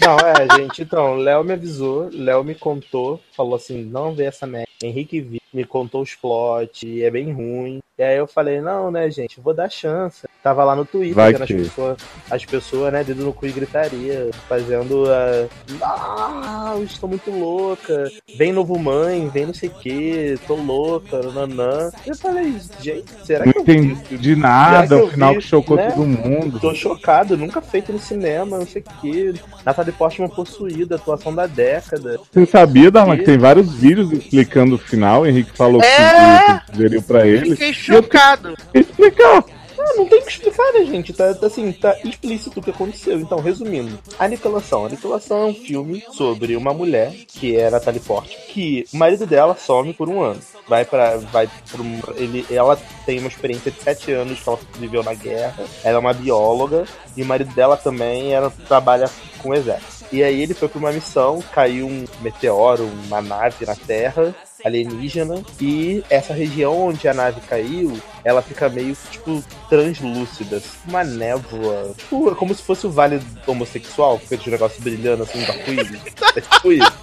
[0.02, 4.46] Não, é, gente, então, Léo me avisou, Léo me contou, falou assim, não vê essa
[4.46, 4.68] merda.
[4.84, 7.80] Henrique vi, me contou os plots, e é bem ruim.
[8.00, 10.28] E aí eu falei, não, né, gente, vou dar chance.
[10.42, 11.98] Tava lá no Twitter, Vai vendo as que- pessoas,
[12.32, 15.48] as pessoas, né, dedo no cu e gritaria, fazendo a.
[15.84, 18.10] Ah, eu estou muito louca.
[18.38, 21.92] Vem novo mãe, vem não sei o que, tô louca, nanã.
[22.08, 23.72] Eu falei, gente, será Não que eu vi?
[23.92, 25.92] entendi nada, Será que o eu final vi, que chocou né?
[25.92, 26.60] todo mundo.
[26.60, 29.34] Tô chocado, nunca feito no cinema, não sei o que.
[29.64, 32.20] Natalie Portman possuída, atuação da década.
[32.32, 35.22] Você sabia, Darlan, que tem vários vídeos explicando o final?
[35.22, 36.60] O Henrique falou É!
[36.66, 37.52] que sugeriu pra ele.
[37.52, 38.58] fiquei chocado.
[38.74, 39.44] Explicar.
[39.80, 41.14] Ah, não tem o que explicar, né, gente?
[41.14, 43.18] Tá, tá, assim, tá explícito o que aconteceu.
[43.20, 44.86] Então, resumindo, Aniquilação.
[44.86, 49.26] Aniquilação é um filme sobre uma mulher, que é a Natalie Portman, que o marido
[49.26, 50.42] dela some por um ano.
[50.68, 54.60] Vai para vai pra um, ele, ela tem uma experiência de sete anos que ela
[54.78, 55.64] viveu na guerra.
[55.86, 56.84] Ela é uma bióloga
[57.16, 60.01] e o marido dela também era, trabalha com o exército.
[60.12, 65.42] E aí ele foi pra uma missão, caiu um meteoro, uma nave na Terra alienígena
[65.60, 72.36] e essa região onde a nave caiu, ela fica meio tipo translúcida, uma névoa, tipo,
[72.36, 76.02] como se fosse o vale homossexual, com aquele negócio brilhando assim, arco-íris.
[76.36, 76.94] É tipo isso.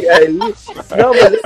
[0.00, 0.32] E aí.
[0.36, 1.40] Não, mas é,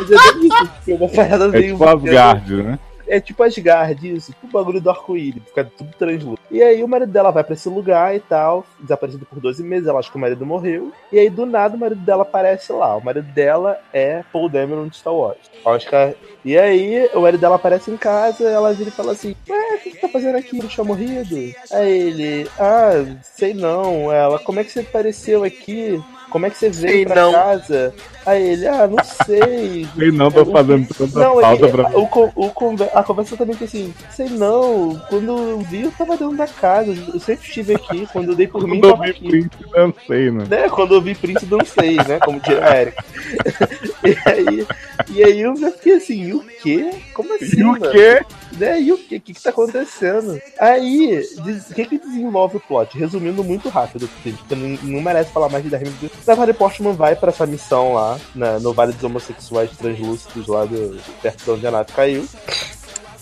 [0.00, 1.72] mas é isso, porque uma parada É meio.
[1.72, 2.78] tipo Asgard, né?
[3.08, 6.38] É tipo Asgard, isso, tipo o bagulho do arco-íris, fica tudo translúcido.
[6.50, 9.88] E aí o marido dela vai pra esse lugar e tal, desaparecido por 12 meses,
[9.88, 10.92] ela acha que o marido morreu.
[11.12, 12.96] E aí do nada o marido dela aparece lá.
[12.96, 15.38] O marido dela é Paul Dameron de Star Wars.
[15.64, 16.14] Oscar.
[16.44, 19.78] E aí o marido dela aparece em casa, ela vira e fala assim: Ué, o
[19.78, 20.56] que você tá fazendo aqui?
[20.56, 21.36] Não tinha morrido?
[21.72, 24.12] Aí ele, ah, sei não.
[24.12, 26.02] Ela, como é que você apareceu aqui?
[26.30, 27.32] Como é que você veio Sei pra não.
[27.32, 27.94] casa?
[28.26, 29.86] Aí ele, ah, não sei.
[29.96, 33.02] Sei não, tô O- fazendo tanta Não, pausa ele, pra o, con- o conver- a
[33.02, 37.18] conversa também que assim, sei não, quando eu vi eu tava dentro da casa, eu
[37.20, 39.28] sempre estive aqui, quando eu dei por mim Quando eu vi aqui.
[39.28, 40.44] Prince, dancei, né?
[40.48, 40.68] Né?
[40.68, 42.18] Quando eu vi Prince dancei, né?
[42.22, 43.04] Como diria a Erika.
[44.04, 44.66] e, aí,
[45.10, 46.90] e aí eu fiquei assim, e o quê?
[47.14, 47.58] Como assim?
[47.60, 47.90] E o mano?
[47.90, 48.20] quê?
[48.58, 48.82] Né?
[48.82, 49.16] E o quê?
[49.16, 50.38] O que, que tá acontecendo?
[50.60, 51.22] Aí,
[51.70, 52.98] o que que desenvolve o plot?
[52.98, 56.17] Resumindo muito rápido, porque não, não merece falar mais de 10 minutos.
[56.26, 60.98] Natalie Portman vai pra essa missão lá, na- no Vale dos Homossexuais Translúcidos, lá do,
[61.22, 62.26] perto de onde a Nath caiu.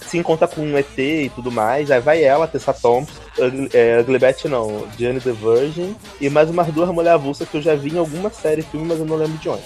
[0.07, 1.91] Se encontra com um ET e tudo mais.
[1.91, 6.89] Aí vai ela, Tessa Thompson, Ugly- é, não, Jane the Virgin, e mais umas duas
[6.91, 9.49] mulheres avulsas que eu já vi em alguma série, filme, mas eu não lembro de
[9.49, 9.63] onde.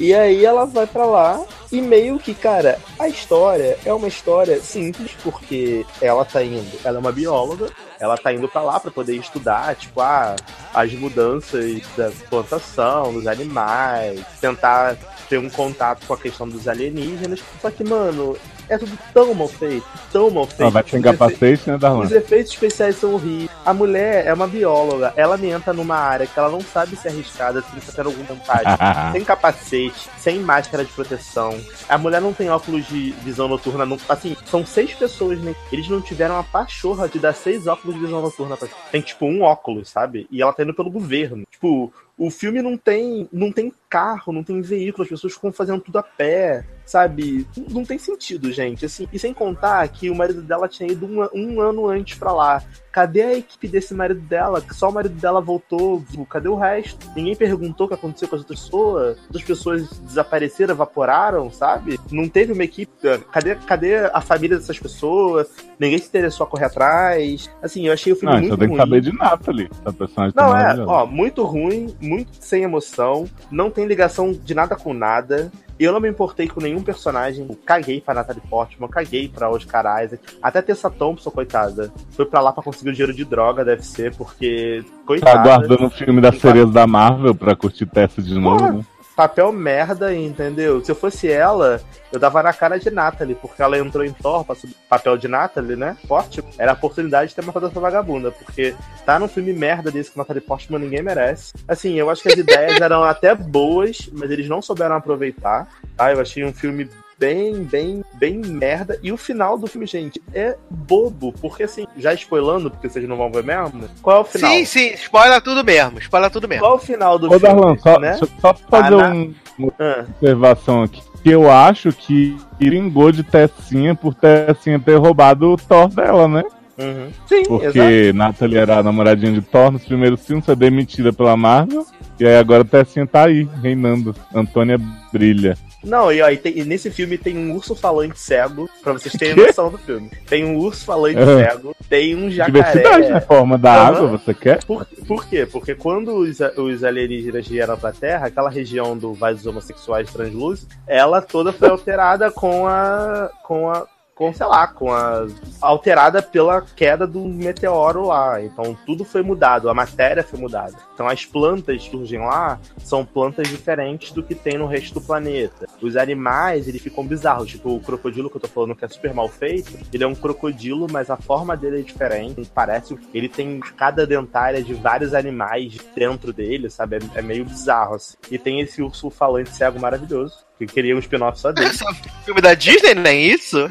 [0.00, 4.60] E aí ela vai pra lá e meio que, cara, a história é uma história
[4.60, 8.90] simples porque ela tá indo, ela é uma bióloga, ela tá indo pra lá pra
[8.90, 10.34] poder estudar, tipo, ah,
[10.74, 14.96] as mudanças da plantação, dos animais, tentar
[15.28, 17.40] ter um contato com a questão dos alienígenas.
[17.60, 18.36] Só que, mano,
[18.72, 20.62] é tudo tão mal feito, tão mal feito.
[20.62, 22.04] Ela vai efe- capacete, né, Darlan?
[22.04, 23.50] os efeitos especiais são horríveis.
[23.64, 27.06] A mulher é uma bióloga, ela me entra numa área que ela não sabe se
[27.06, 28.72] é arriscada, se está tendo alguma vantagem.
[29.12, 31.58] sem capacete, sem máscara de proteção.
[31.88, 33.84] A mulher não tem óculos de visão noturna.
[33.86, 35.54] Não, assim, são seis pessoas, né?
[35.70, 39.26] Eles não tiveram a pachorra de dar seis óculos de visão noturna pra Tem, tipo,
[39.26, 40.26] um óculos, sabe?
[40.30, 41.44] E ela tá indo pelo governo.
[41.50, 45.80] Tipo, o filme não tem, não tem carro, não tem veículo, as pessoas ficam fazendo
[45.80, 47.46] tudo a pé, sabe?
[47.70, 48.84] Não tem sentido, gente.
[48.84, 52.32] Assim, e sem contar que o marido dela tinha ido um, um ano antes pra
[52.32, 52.62] lá.
[52.90, 54.60] Cadê a equipe desse marido dela?
[54.60, 56.04] Que só o marido dela voltou.
[56.28, 57.08] Cadê o resto?
[57.16, 59.16] Ninguém perguntou o que aconteceu com as outras pessoas.
[59.28, 61.98] Outras pessoas desapareceram, evaporaram, sabe?
[62.10, 62.92] Não teve uma equipe.
[63.32, 65.48] Cadê, cadê a família dessas pessoas?
[65.78, 67.50] Ninguém se interessou a correr atrás.
[67.62, 68.80] Assim, eu achei o filme Não, muito só tem que ruim.
[68.80, 69.70] saber de Nathalie.
[69.80, 70.90] Essa personagem tá Não, é, maravilhosa.
[70.90, 75.50] ó, muito ruim, muito sem emoção, não tem ligação de nada com nada.
[75.78, 77.46] Eu não me importei com nenhum personagem.
[77.48, 80.22] Eu Caguei pra Natalie Portman, caguei pra Oscar Isaac.
[80.42, 81.92] Até Tessa Thompson, coitada.
[82.10, 84.82] Foi pra lá pra conseguir o dinheiro de droga, deve ser, porque.
[84.84, 85.40] Tá Coitada.
[85.40, 88.72] aguardando o filme da sereia da Marvel pra curtir Tessa de novo, Porra.
[88.72, 88.84] né?
[89.22, 90.84] Papel merda, entendeu?
[90.84, 91.80] Se eu fosse ela,
[92.10, 94.44] eu dava na cara de Natalie, porque ela entrou em Thor
[94.88, 95.96] papel de Natalie, né?
[96.08, 96.42] Forte.
[96.58, 98.74] Era a oportunidade de ter matado essa vagabunda, porque
[99.06, 101.52] tá num filme merda desse que Natalie Portman ninguém merece.
[101.68, 105.68] Assim, eu acho que as ideias eram até boas, mas eles não souberam aproveitar.
[105.96, 106.12] Tá?
[106.12, 106.90] Eu achei um filme
[107.22, 108.98] bem, bem, bem merda.
[109.00, 113.16] E o final do filme, gente, é bobo, porque assim, já spoilando, porque vocês não
[113.16, 114.50] vão ver mesmo, qual é o final?
[114.50, 116.00] Sim, sim, spoiler tudo mesmo.
[116.00, 116.64] Spoiler tudo mesmo.
[116.64, 117.46] Qual é o final do Ô, filme?
[117.46, 118.18] Darlan, só, né?
[118.20, 121.00] eu só fazer Ah, um- uma Ah, observação aqui.
[121.22, 126.42] Que eu acho que vingou de Tessinha por Tessinha ter roubado o Thor dela, né?
[126.76, 127.08] uhum.
[127.28, 127.62] Sim, exato.
[127.62, 131.86] Porque Nathalie era a namoradinha de Thor nos primeiros filmes, foi demitida pela Marvel.
[132.18, 134.12] E aí agora Tessinha tá aí, reinando.
[134.34, 134.76] Antônia
[135.12, 135.56] brilha.
[135.82, 139.12] Não, e, ó, e, tem- e nesse filme tem um urso falante cego, pra vocês
[139.14, 139.46] terem Quê?
[139.48, 140.10] noção do filme.
[140.28, 141.38] Tem um urso falante Aham.
[141.44, 143.20] cego, tem um Diversidade na jacaré.
[143.20, 143.96] forma da Aham.
[143.96, 144.64] água, você quer?
[144.64, 145.44] Por, por quê?
[145.44, 150.74] Porque quando os, os alienígenas vieram pra Terra, aquela região do Vale dos Homossexuais Translúcidos,
[150.86, 153.30] ela toda foi alterada com a.
[153.42, 153.86] com a.
[154.14, 155.26] com, sei lá, com a.
[155.60, 158.42] alterada pela queda do meteoro lá.
[158.42, 160.74] Então tudo foi mudado, a matéria foi mudada.
[160.94, 165.00] Então as plantas que surgem lá são plantas diferentes do que tem no resto do
[165.00, 165.66] planeta.
[165.80, 167.50] Os animais, eles ficam bizarros.
[167.50, 170.14] Tipo, o crocodilo que eu tô falando que é super mal feito, ele é um
[170.14, 172.50] crocodilo, mas a forma dele é diferente.
[172.54, 172.96] Parece.
[173.14, 176.96] Ele tem cada dentária de vários animais dentro dele, sabe?
[176.96, 178.16] É, é meio bizarro, assim.
[178.30, 180.44] E tem esse urso falante cego maravilhoso.
[180.58, 181.68] Que queria um spin-off só dele.
[181.68, 181.94] Esse é um
[182.24, 183.68] filme da Disney, não é isso?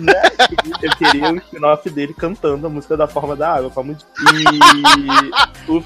[0.82, 3.70] Eu queria um spin-off dele cantando a música da forma da água.
[3.70, 4.06] Pra muito...
[5.68, 5.84] E o,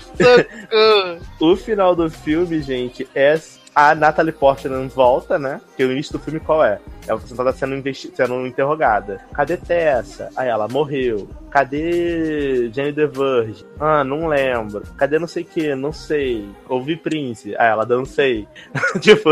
[1.52, 3.38] o final do filme, gente, é
[3.76, 5.60] a Natalie Portman volta, né?
[5.68, 6.80] Porque o início do filme qual é?
[7.06, 9.20] Ela tá sendo, investi- sendo interrogada.
[9.34, 10.30] Cadê Tessa?
[10.36, 11.30] Aí ela morreu.
[11.52, 13.66] Cadê Jane the Virgin?
[13.80, 14.82] Ah, não lembro.
[14.98, 15.76] Cadê não sei o que?
[15.76, 16.50] Não sei.
[16.70, 17.54] Ouvi Prince.
[17.58, 18.48] Aí ela dancei.
[19.02, 19.30] tipo,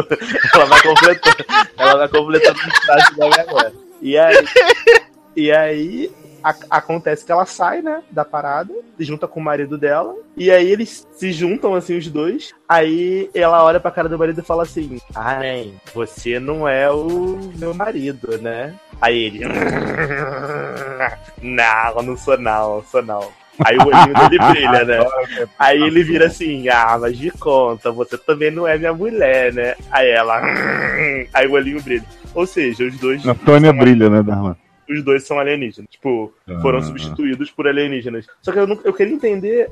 [0.53, 1.45] ela vai completando.
[1.77, 3.82] ela vai completando os frases da agora.
[4.03, 4.35] E aí.
[5.35, 6.11] E aí.
[6.43, 10.51] a- acontece que ela sai, né, da parada, se junta com o marido dela, e
[10.51, 14.45] aí eles se juntam, assim, os dois, aí ela olha pra cara do marido e
[14.45, 18.75] fala assim, ai, você não é o meu marido, né?
[19.01, 19.39] Aí ele.
[21.41, 23.27] Não, não sou não, sou não.
[23.65, 25.47] Aí o olhinho dele brilha, né?
[25.59, 29.75] Aí ele vira assim, ah, mas de conta, você também não é minha mulher, né?
[29.91, 30.41] Aí ela.
[31.33, 32.03] Aí o olhinho brilha.
[32.33, 33.25] Ou seja, os dois.
[33.25, 34.55] Antônia são brilha, né, Darlan?
[34.89, 35.89] os dois são alienígenas.
[35.89, 36.81] Tipo, foram Ah.
[36.81, 38.27] substituídos por alienígenas.
[38.41, 39.69] Só que eu, não, eu queria entender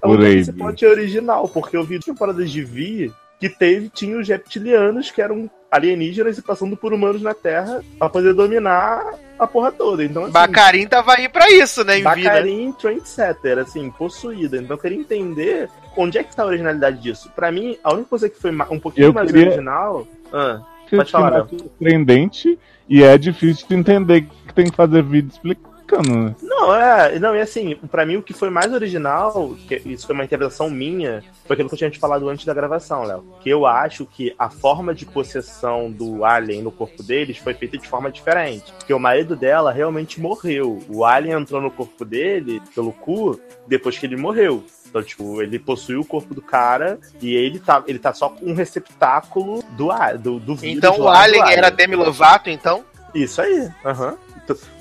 [0.57, 5.21] plot é original, porque eu vi temporadas de Vi que teve, tinha os reptilianos que
[5.21, 9.01] eram alienígenas e passando por humanos na Terra pra poder dominar
[9.39, 10.03] a porra toda.
[10.03, 11.93] Então, assim, Bacarim tava aí pra isso, né?
[11.93, 12.29] Em vida.
[12.29, 14.57] Bacarin Trendsetter, assim, possuída.
[14.57, 17.31] Então eu queria entender onde é que tá a originalidade disso.
[17.33, 20.05] Pra mim, a única coisa que foi um pouquinho Eu mais queria- original.
[20.33, 22.59] Ah, Pode falar, é surpreendente
[22.89, 26.35] e é difícil de entender que tem que fazer vídeo explicando, né?
[26.41, 27.19] Não, é.
[27.19, 30.69] Não, e assim, pra mim o que foi mais original, que isso foi uma interpretação
[30.69, 33.25] minha, foi aquilo que eu tinha te falado antes da gravação, Léo.
[33.41, 37.77] Que eu acho que a forma de possessão do alien no corpo deles foi feita
[37.77, 38.71] de forma diferente.
[38.73, 40.79] Porque o marido dela realmente morreu.
[40.87, 44.63] O alien entrou no corpo dele, pelo cu, depois que ele morreu.
[44.91, 48.45] Então, tipo, ele possuiu o corpo do cara e ele tá, ele tá só com
[48.45, 49.89] um receptáculo do,
[50.19, 52.83] do, do vírus Então o do Alien era Demi Lovato, então?
[53.13, 54.09] isso aí, aham.
[54.11, 54.30] Então,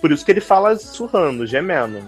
[0.01, 2.03] Por isso que ele fala sussurrando, gemendo.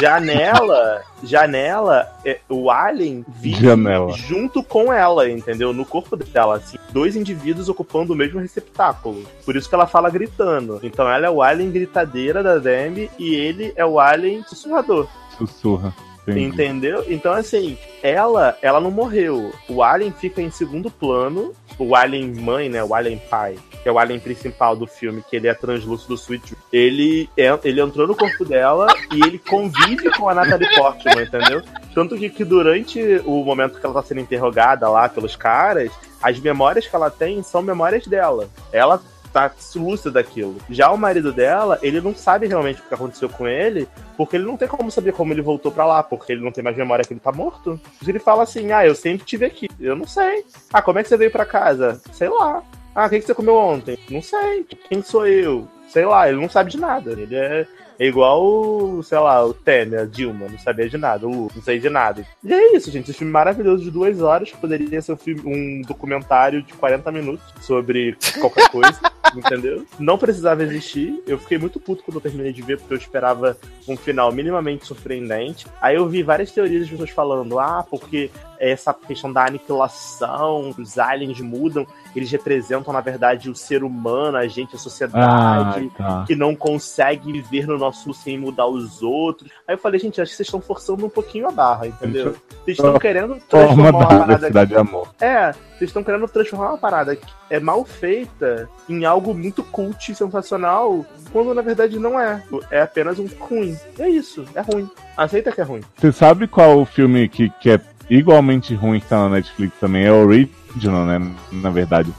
[0.00, 4.12] Janela, janela, é, o alien vive Janela.
[4.12, 5.72] junto com ela, entendeu?
[5.72, 9.24] No corpo dela, assim, dois indivíduos ocupando o mesmo receptáculo.
[9.44, 10.80] Por isso que ela fala gritando.
[10.82, 15.06] Então ela é o alien gritadeira da Demi e ele é o alien sussurrador.
[15.36, 15.94] Sussurra.
[16.26, 16.46] Entendi.
[16.46, 17.04] Entendeu?
[17.08, 19.52] Então, assim, ela, ela não morreu.
[19.68, 21.52] O Alien fica em segundo plano.
[21.78, 22.82] O Alien mãe, né?
[22.84, 26.56] O Alien pai, que é o Alien principal do filme, que ele é translúcido Sweet.
[26.72, 31.62] Ele, é, ele entrou no corpo dela e ele convive com a Natalie Portman, entendeu?
[31.94, 35.90] Tanto que, que durante o momento que ela tá sendo interrogada lá pelos caras,
[36.22, 38.48] as memórias que ela tem são memórias dela.
[38.72, 39.02] Ela
[39.32, 40.56] tá lúcida daquilo.
[40.68, 44.44] Já o marido dela, ele não sabe realmente o que aconteceu com ele, porque ele
[44.44, 47.04] não tem como saber como ele voltou pra lá, porque ele não tem mais memória
[47.04, 47.80] que ele tá morto.
[48.06, 49.68] Ele fala assim: Ah, eu sempre tive aqui.
[49.80, 50.44] Eu não sei.
[50.72, 52.00] Ah, como é que você veio pra casa?
[52.12, 52.62] Sei lá.
[52.94, 53.98] Ah, o que, que você comeu ontem?
[54.10, 54.66] Não sei.
[54.88, 55.66] Quem sou eu?
[55.88, 57.12] Sei lá, ele não sabe de nada.
[57.12, 57.66] Ele é,
[57.98, 61.50] é igual, o, sei lá, o Temer, a Dilma, não sabia de nada, o Lula,
[61.54, 62.26] não sei de nada.
[62.42, 63.10] E é isso, gente.
[63.10, 67.12] Esse filme maravilhoso de duas horas, que poderia ser um, filme, um documentário de 40
[67.12, 68.98] minutos sobre qualquer coisa,
[69.34, 69.86] entendeu?
[69.98, 71.22] Não precisava existir.
[71.26, 73.56] Eu fiquei muito puto quando eu terminei de ver, porque eu esperava
[73.88, 75.66] um final minimamente surpreendente.
[75.80, 78.30] Aí eu vi várias teorias de pessoas falando, ah, porque
[78.70, 84.46] essa questão da aniquilação, os aliens mudam, eles representam, na verdade, o ser humano, a
[84.46, 86.24] gente, a Ah, sociedade tá.
[86.26, 89.50] que não consegue viver no nosso sem mudar os outros.
[89.66, 92.36] Aí eu falei, gente, acho que vocês estão forçando um pouquinho a barra, entendeu?
[92.64, 94.06] Vocês estão querendo Forma transformar uma da
[94.50, 95.08] parada de Amor.
[95.20, 100.12] é, vocês estão querendo transformar uma parada que é mal feita em algo muito cult
[100.12, 102.42] e sensacional, quando na verdade não é.
[102.70, 103.76] É apenas um ruim.
[103.98, 104.88] É isso, é ruim.
[105.16, 105.82] Aceita que é ruim.
[105.96, 107.78] Você sabe qual o filme que, que é
[108.10, 110.04] igualmente ruim que tá na Netflix também?
[110.04, 111.34] É o Original, né?
[111.52, 112.12] Na verdade.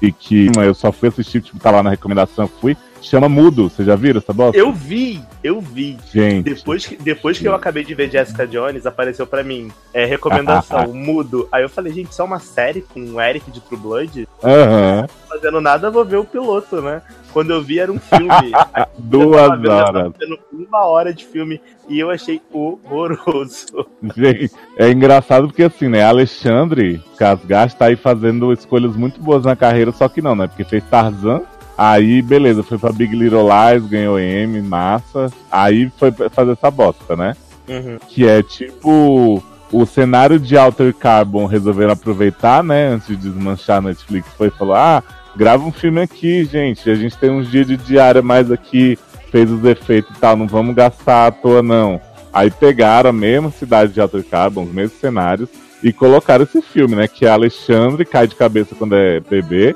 [0.00, 2.76] E que eu só fui assistir, tipo, tá lá na recomendação, fui.
[3.02, 4.56] Chama Mudo, vocês já viram essa bosta?
[4.56, 5.98] Eu vi, eu vi.
[6.12, 10.04] Gente, Depois que, depois que eu acabei de ver Jessica Jones, apareceu pra mim é,
[10.04, 11.48] recomendação, mudo.
[11.50, 14.28] Aí eu falei, gente, isso é uma série com o Eric de True Blood?
[14.42, 17.02] aham, Fazendo nada, vou ver o piloto, né?
[17.32, 18.52] Quando eu vi, era um filme.
[18.98, 20.12] Duas vendo, horas.
[20.52, 23.86] uma hora de filme e eu achei horroroso.
[24.16, 26.02] Gente, é engraçado porque assim, né?
[26.04, 30.46] Alexandre Casgas tá aí fazendo escolhas muito boas na carreira, só que não, né?
[30.46, 31.42] Porque fez Tarzan,
[31.90, 35.30] aí beleza, foi pra Big Little Lies, ganhou M, massa.
[35.50, 37.34] Aí foi fazer essa bosta, né?
[37.68, 37.98] Uhum.
[38.08, 42.88] Que é tipo o cenário de Alter Carbon resolveram aproveitar, né?
[42.88, 45.02] Antes de desmanchar a Netflix, foi e falou: ah,
[45.34, 46.88] grava um filme aqui, gente.
[46.90, 48.98] A gente tem uns dias de diária mais aqui,
[49.30, 52.00] fez os efeitos e tal, não vamos gastar à toa, não.
[52.32, 55.48] Aí pegaram a mesma cidade de Alter Carbon, os mesmos cenários,
[55.82, 57.08] e colocaram esse filme, né?
[57.08, 59.74] Que é Alexandre cai de cabeça quando é bebê,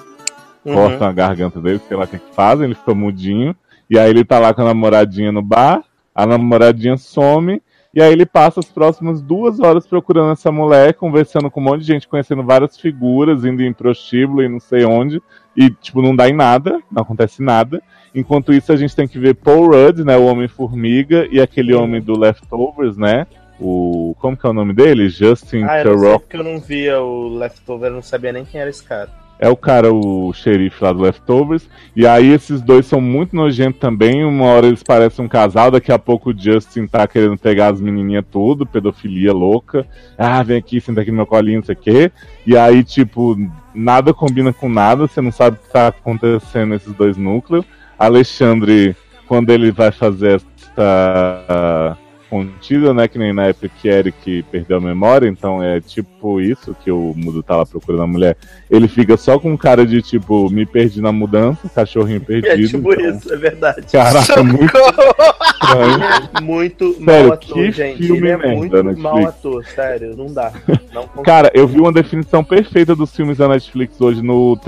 [0.67, 0.75] Uhum.
[0.75, 3.55] cortam a garganta dele, sei lá o que que fazem, ele fica mudinho.
[3.89, 5.83] E aí ele tá lá com a namoradinha no bar,
[6.15, 7.63] a namoradinha some,
[7.95, 11.81] e aí ele passa as próximas duas horas procurando essa mulher, conversando com um monte
[11.81, 15.23] de gente, conhecendo várias figuras, indo em prostíbulo e não sei onde,
[15.57, 17.81] e tipo, não dá em nada, não acontece nada.
[18.15, 22.01] Enquanto isso, a gente tem que ver Paul Rudd, né, o Homem-Formiga, e aquele homem
[22.03, 23.27] do Leftovers, né,
[23.61, 24.15] o...
[24.19, 25.09] como que é o nome dele?
[25.09, 26.19] Justin Ah, Theroux.
[26.21, 29.11] porque eu não via o Leftover, eu não sabia nem quem era esse cara.
[29.39, 31.69] É o cara, o xerife lá do Leftovers.
[31.95, 34.25] E aí esses dois são muito nojentos também.
[34.25, 37.81] Uma hora eles parecem um casal, daqui a pouco o Justin tá querendo pegar as
[37.81, 39.87] menininhas tudo, pedofilia louca.
[40.17, 42.13] Ah, vem aqui, senta aqui no meu colinho, não sei o quê.
[42.47, 43.37] E aí, tipo,
[43.75, 47.65] nada combina com nada, você não sabe o que tá acontecendo nesses dois núcleos.
[47.99, 50.41] Alexandre quando ele vai fazer
[50.77, 51.99] essa
[52.29, 53.09] contida, né?
[53.09, 57.15] Que nem na época que Eric perdeu a memória, então é tipo isso que o
[57.17, 58.37] Mudo tá lá procurando a mulher.
[58.71, 62.53] Ele fica só com cara de tipo, me perdi na mudança, cachorrinho perdido.
[62.53, 63.87] É tipo então, isso, é verdade.
[63.91, 64.65] Caraca, muito
[65.63, 66.03] estranho.
[66.37, 67.99] É muito Sério, mal ator, que gente.
[68.07, 68.99] filme Ele é muito Netflix.
[69.03, 70.53] mal ator, sério, não dá.
[70.93, 71.07] Não.
[71.25, 74.59] Cara, eu vi uma definição perfeita dos filmes da Netflix hoje no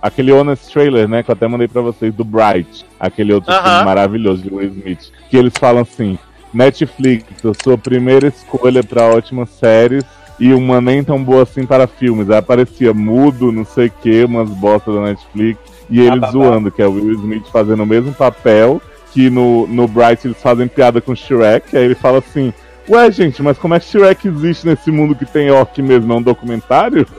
[0.00, 1.22] aquele Honest Trailer, né?
[1.22, 3.62] Que eu até mandei pra vocês, do Bright, aquele outro Aham.
[3.62, 5.10] filme maravilhoso de Will Smith.
[5.28, 6.18] Que eles falam assim:
[6.52, 10.04] Netflix, a sua primeira escolha pra ótimas séries
[10.38, 12.30] e uma nem tão boa assim para filmes.
[12.30, 15.60] Aí aparecia mudo, não sei o que, umas bostas da Netflix.
[15.90, 16.30] E ele babá.
[16.30, 18.80] zoando, que é o Will Smith fazendo o mesmo papel.
[19.12, 21.76] Que no, no Bright eles fazem piada com Shrek.
[21.76, 22.54] Aí ele fala assim:
[22.88, 26.12] Ué, gente, mas como é que Shrek existe nesse mundo que tem orc mesmo?
[26.12, 27.06] É um documentário?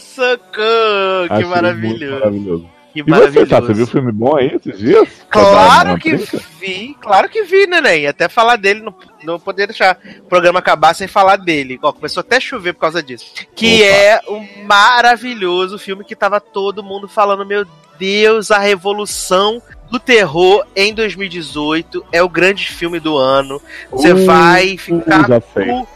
[0.00, 1.38] Socorro!
[1.38, 2.14] Que maravilhoso!
[2.14, 2.71] maravilhoso.
[2.92, 3.50] Que E você, maravilhoso!
[3.50, 3.60] tá?
[3.60, 5.08] Você viu filme bom aí esses dias?
[5.30, 6.44] Claro que trinca?
[6.60, 8.06] vi, claro que vi, neném.
[8.06, 11.78] Até falar dele, não, não poder deixar o programa acabar sem falar dele.
[11.82, 13.32] Ó, começou até a chover por causa disso.
[13.54, 13.86] Que Opa.
[13.96, 17.64] é um maravilhoso filme que tava todo mundo falando, meu
[17.98, 23.60] Deus, a revolução do terror em 2018 é o grande filme do ano.
[23.90, 25.66] Você Uh, vai ficar uh, sei.
[25.66, 25.86] com-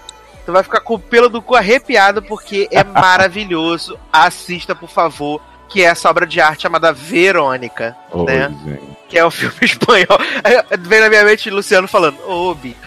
[0.45, 3.99] Você vai ficar com o pelo do cu arrepiado porque é maravilhoso.
[4.13, 8.55] Assista, por favor, que é essa obra de arte chamada Verônica Oi, né?
[8.64, 8.83] gente.
[9.09, 10.19] que é o filme espanhol.
[10.43, 12.77] Aí Vem na minha mente Luciano falando, ô, Bi.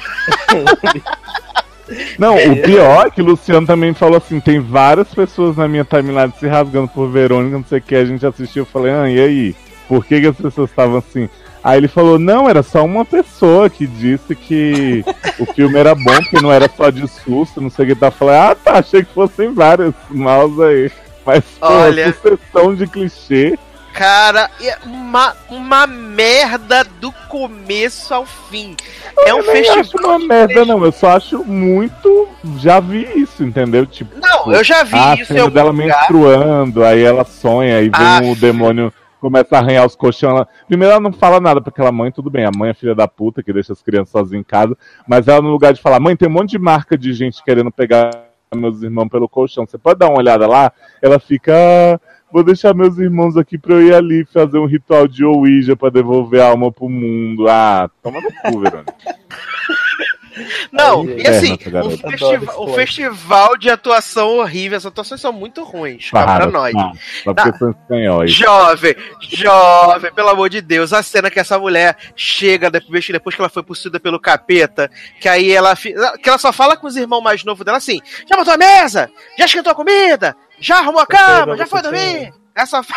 [2.18, 5.84] Não, o pior é que o Luciano também falou assim: tem várias pessoas na minha
[5.84, 7.96] timeline se rasgando por Verônica, não sei o que.
[7.96, 9.56] A gente assistiu eu falei, ah, e aí?
[9.88, 11.28] Por que, que as pessoas estavam assim?
[11.64, 15.04] Aí ele falou, não, era só uma pessoa que disse que
[15.40, 17.96] o filme era bom, porque não era só de susto, não sei o que.
[17.96, 18.12] Tá.
[18.12, 20.92] Falei, ah tá, achei que fossem vários maus aí.
[21.30, 22.12] Mas, pô, Olha.
[22.14, 23.58] sucessão de clichê.
[23.94, 28.76] Cara, é uma, uma merda do começo ao fim.
[29.26, 29.80] É um eu nem festival.
[29.80, 30.84] acho uma merda, não.
[30.86, 32.28] Eu só acho muito.
[32.58, 33.86] Já vi isso, entendeu?
[33.86, 35.86] Tipo, Não, eu já vi a isso algum dela lugar.
[35.88, 40.34] menstruando, aí ela sonha, aí vem Ah, o demônio, começa a arranhar os colchões.
[40.34, 40.48] Ela...
[40.68, 43.08] Primeiro ela não fala nada pra aquela mãe, tudo bem, a mãe é filha da
[43.08, 44.78] puta que deixa as crianças sozinhas em casa,
[45.08, 47.72] mas ela no lugar de falar, mãe, tem um monte de marca de gente querendo
[47.72, 50.72] pegar meus irmãos pelo colchão, você pode dar uma olhada lá?
[51.02, 52.00] Ela fica, "Ah,
[52.32, 55.90] vou deixar meus irmãos aqui pra eu ir ali fazer um ritual de Ouija pra
[55.90, 57.48] devolver a alma pro mundo.
[57.48, 58.94] Ah, toma no cu, Verônica.
[60.72, 65.64] Não, Aí, e assim, o, festiva- o festival de atuação horrível, as atuações são muito
[65.64, 66.74] ruins, cá pra nós.
[67.24, 68.32] Só porque são espanhóis.
[68.32, 73.42] Jovem, jovem, pelo amor de Deus, a cena que essa mulher chega depois, depois que
[73.42, 77.22] ela foi possuída pelo capeta, que aí ela que ela só fala com os irmãos
[77.22, 79.10] mais novos dela assim: já botou a mesa?
[79.38, 80.36] Já esquentou a comida?
[80.60, 81.58] Já arrumou a cama?
[81.58, 82.34] Já foi dormir?
[82.56, 82.96] Essa fa-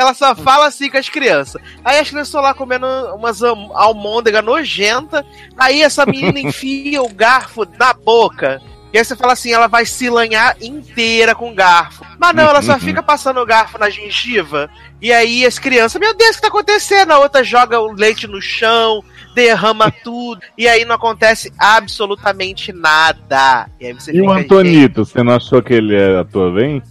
[0.00, 1.60] Ela só fala assim com as crianças.
[1.84, 5.26] Aí as crianças estão lá comendo umas am- almôndega nojenta.
[5.58, 8.62] Aí essa menina enfia o garfo na boca.
[8.92, 12.02] E aí você fala assim, ela vai se lanhar inteira com garfo.
[12.18, 12.80] Mas não, ela só Uhum.
[12.80, 14.68] fica passando o garfo na gengiva.
[15.02, 17.12] E aí as crianças, meu Deus, o que tá acontecendo?
[17.12, 20.40] A outra joga o leite no chão, derrama tudo.
[20.58, 23.68] E aí não acontece absolutamente nada.
[23.78, 26.82] E E o Antonito, você não achou que ele é ator bem?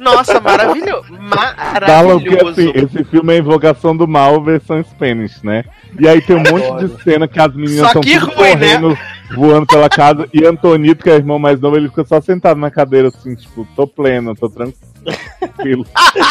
[0.00, 1.08] Nossa, maravilhoso.
[1.28, 2.48] Fala que Maravilhoso.
[2.48, 5.64] assim, esse filme é Invocação do Mal versão Spanish, né?
[5.98, 8.34] E aí tem um monte de cena que as meninas estão né?
[8.34, 8.98] correndo,
[9.34, 12.58] voando pela casa, e Antonito, que é o irmão mais novo, ele fica só sentado
[12.58, 14.78] na cadeira assim, tipo, tô pleno, tô tranquilo.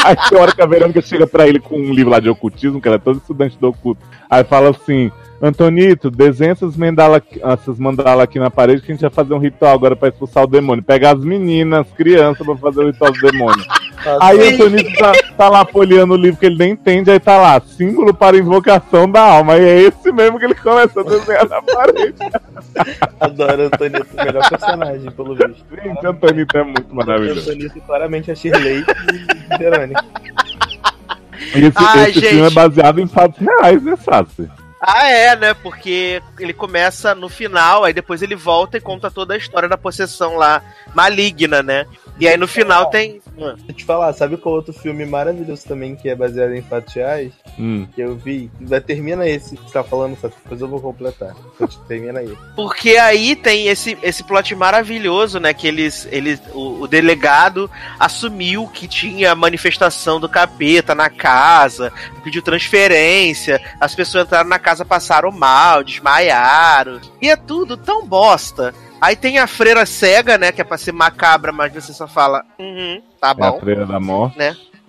[0.05, 2.81] Aí tem hora que a Verônica chega pra ele com um livro lá de ocultismo,
[2.81, 4.01] que ela é todo estudante do oculto.
[4.29, 5.11] Aí fala assim,
[5.41, 9.39] Antonito, desenha essas mandalas essas mandalas aqui na parede que a gente vai fazer um
[9.39, 10.83] ritual agora pra expulsar o demônio.
[10.83, 13.63] Pega as meninas, as crianças pra fazer o ritual do demônio.
[14.21, 17.37] Aí o Antonito tá, tá lá folheando o livro que ele nem entende, aí tá
[17.37, 19.57] lá, símbolo para invocação da alma.
[19.57, 22.15] E é esse mesmo que ele começa a desenhar na parede.
[23.19, 25.65] Adoro o Antonito, o melhor personagem, pelo visto.
[25.83, 27.49] Gente, o Antonito é muito O maravilhoso.
[27.49, 28.85] Antonito claramente é Shirley
[29.51, 30.05] e Verônica.
[31.55, 34.49] E esse, Ai, esse filme é baseado em fatos reais, né, Sassi?
[34.79, 35.53] Ah, é, né?
[35.55, 39.77] Porque ele começa no final, aí depois ele volta e conta toda a história da
[39.77, 40.61] possessão lá
[40.93, 41.85] maligna, né?
[42.19, 43.21] E aí no final tem.
[43.37, 46.93] Deixa eu te falar, sabe qual outro filme maravilhoso também que é baseado em fatos
[46.93, 47.31] reais?
[47.59, 47.87] Hum.
[47.93, 48.49] Que eu vi?
[48.59, 51.35] Vai, termina esse que você tá falando, só depois eu vou completar.
[51.55, 52.37] Então, Termina aí.
[52.55, 55.53] Porque aí tem esse, esse plot maravilhoso, né?
[55.53, 56.07] Que eles.
[56.11, 61.93] eles o, o delegado assumiu que tinha manifestação do capeta na casa,
[62.23, 66.99] pediu transferência, as pessoas entraram na casa, passaram mal, desmaiaram.
[67.21, 68.73] E é tudo tão bosta.
[68.99, 70.51] Aí tem a freira cega, né?
[70.51, 73.59] Que é pra ser macabra, mas você só fala, uhum, tá É a bom.
[73.59, 74.37] freira da morte.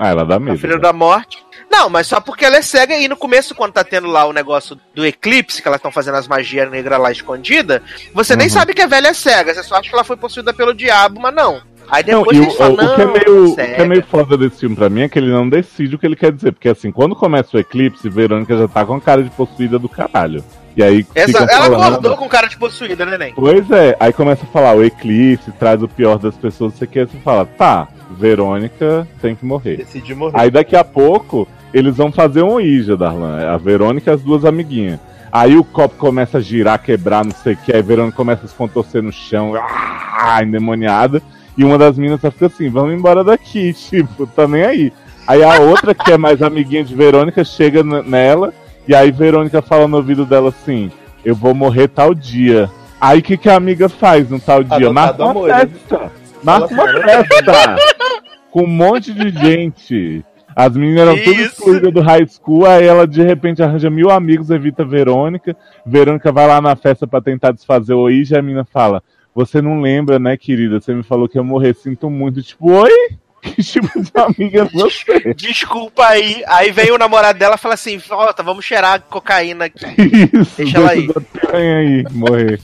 [0.00, 0.56] Ah, ela dá A medo.
[0.58, 0.80] Filha né?
[0.80, 1.44] da Morte.
[1.68, 4.32] Não, mas só porque ela é cega e no começo, quando tá tendo lá o
[4.32, 7.82] negócio do eclipse, que elas estão fazendo as magias negras lá escondida,
[8.14, 8.52] você nem Uhum.
[8.52, 11.20] sabe que a velha é cega, você só acha que ela foi possuída pelo diabo,
[11.20, 11.60] mas não.
[11.90, 14.04] Aí Não, depois eles o, falam, o não, que é meio, o que é meio
[14.04, 16.52] foda desse filme pra mim é que ele não decide o que ele quer dizer.
[16.52, 19.88] Porque assim, quando começa o eclipse, Verônica já tá com a cara de possuída do
[19.88, 20.44] caralho.
[20.76, 23.32] E aí Essa- ela falando- acordou com cara de possuída, né, Nen?
[23.34, 27.06] Pois é, aí começa a falar, o eclipse traz o pior das pessoas, você quer,
[27.08, 29.76] você fala, tá, Verônica tem que morrer.
[29.78, 30.38] Decidi morrer.
[30.38, 34.44] Aí daqui a pouco, eles vão fazer um Ouija, Darlan, a Verônica e as duas
[34.44, 35.00] amiguinhas.
[35.30, 38.44] Aí o copo começa a girar, quebrar, não sei o que, aí a Verônica começa
[38.46, 41.20] a se contorcer no chão, ah, endemoniada,
[41.56, 44.92] e uma das meninas só fica assim, vamos embora daqui, tipo, tá nem aí.
[45.26, 48.54] Aí a outra, que é mais amiguinha de Verônica, chega nela,
[48.88, 50.90] e aí Verônica fala no ouvido dela assim,
[51.22, 52.70] eu vou morrer tal dia.
[52.98, 54.88] Aí o que, que a amiga faz no tal dia?
[54.88, 56.12] Adotado Marca uma amor, festa!
[56.42, 57.76] Marca uma festa!
[58.50, 60.24] Com um monte de gente.
[60.56, 64.50] As meninas eram tudo excluídas do high school, aí ela de repente arranja mil amigos,
[64.50, 65.54] evita a Verônica.
[65.86, 69.02] Verônica vai lá na festa pra tentar desfazer o Ouija, e a menina fala:
[69.34, 70.80] Você não lembra, né, querida?
[70.80, 72.42] Você me falou que ia morrer, sinto muito.
[72.42, 72.90] Tipo, oi?
[73.42, 75.34] Que tipo de amiga é você?
[75.34, 76.42] Desculpa aí.
[76.46, 79.86] Aí vem o namorado dela e fala assim: volta, vamos cheirar cocaína aqui.
[80.32, 81.08] Isso, Deixa ela aí.
[81.52, 82.60] aí, morrer.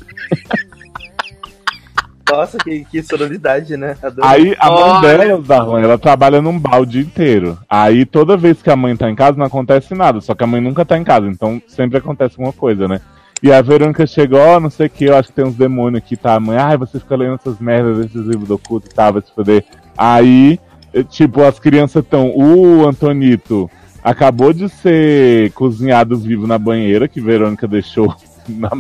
[2.31, 3.97] Nossa, que, que sonoridade, né?
[4.03, 4.31] Adorei.
[4.31, 5.18] Aí a mãe Olha.
[5.18, 7.59] dela, Darlan, ela trabalha num dia inteiro.
[7.68, 10.47] Aí toda vez que a mãe tá em casa não acontece nada, só que a
[10.47, 13.01] mãe nunca tá em casa, então sempre acontece alguma coisa, né?
[13.43, 16.03] E a Verônica chegou, ó, não sei o que, eu acho que tem uns demônios
[16.03, 16.35] aqui, tá?
[16.35, 19.22] A mãe, ai, você fica lendo essas merdas desses livros do oculto e tal, vai
[19.22, 19.64] se foder.
[19.97, 20.59] Aí,
[20.92, 22.30] eh, tipo, as crianças estão.
[22.34, 23.70] O Antonito
[24.03, 28.14] acabou de ser cozinhado vivo na banheira, que Verônica deixou
[28.49, 28.70] na-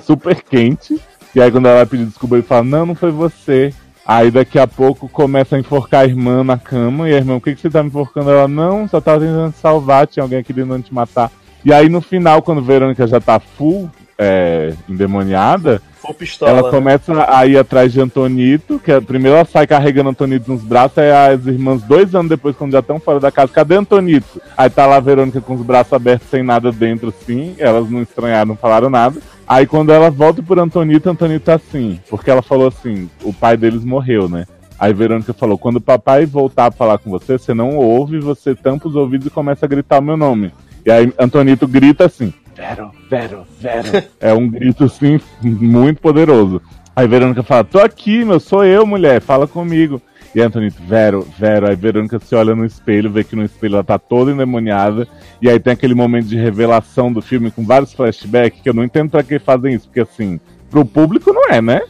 [0.00, 1.00] super quente.
[1.34, 3.72] E aí, quando ela vai pedir desculpa, ele fala: Não, não foi você.
[4.06, 7.08] Aí, daqui a pouco, começa a enforcar a irmã na cama.
[7.08, 8.30] E a irmã, por que, que você tá me enforcando?
[8.30, 11.30] Ela: Não, só tava tentando te salvar, tinha alguém aqui tentando te matar.
[11.64, 13.90] E aí, no final, quando Verônica já tá full
[14.20, 15.80] é, endemoniada,
[16.12, 16.50] pistola.
[16.50, 16.70] ela né?
[16.70, 20.98] começa a ir atrás de Antonito, que é, primeiro ela sai carregando Antonito nos braços,
[20.98, 24.40] aí as irmãs, dois anos depois, quando já estão fora da casa, cadê Antonito?
[24.56, 28.02] Aí tá lá a Verônica com os braços abertos, sem nada dentro, assim, elas não
[28.02, 29.18] estranharam, não falaram nada.
[29.48, 33.56] Aí quando ela volta por Antonito, Antonito tá assim, porque ela falou assim, o pai
[33.56, 34.46] deles morreu, né?
[34.78, 38.54] Aí Verônica falou, quando o papai voltar a falar com você, você não ouve, você
[38.54, 40.52] tampa os ouvidos e começa a gritar o meu nome.
[40.84, 44.04] E aí Antonito grita assim, Vero, Vero, Vero.
[44.20, 46.60] é um grito assim muito poderoso.
[46.94, 50.00] Aí Verônica fala: Tô aqui, meu, sou eu, mulher, fala comigo.
[50.34, 51.66] E Antonito, Vero, Vero.
[51.66, 55.08] Aí Verônica se olha no espelho, vê que no espelho ela tá toda endemoniada.
[55.40, 58.84] E aí tem aquele momento de revelação do filme com vários flashbacks, que eu não
[58.84, 60.38] entendo pra que fazem isso, porque assim,
[60.70, 61.80] pro público não é, né?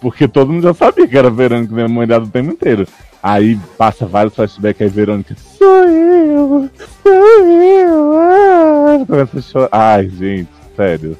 [0.00, 2.86] Porque todo mundo já sabia que era Verônica endemoniada o tempo inteiro.
[3.22, 6.70] Aí passa vários flashbacks, aí Verônica, sou eu,
[7.02, 9.68] sou eu, ah, começa a chorar.
[9.72, 11.16] Ai, gente, sério.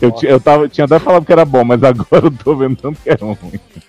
[0.00, 3.00] Eu, eu tava, tinha até falado que era bom, mas agora eu tô vendo tanto
[3.00, 3.36] que é ruim.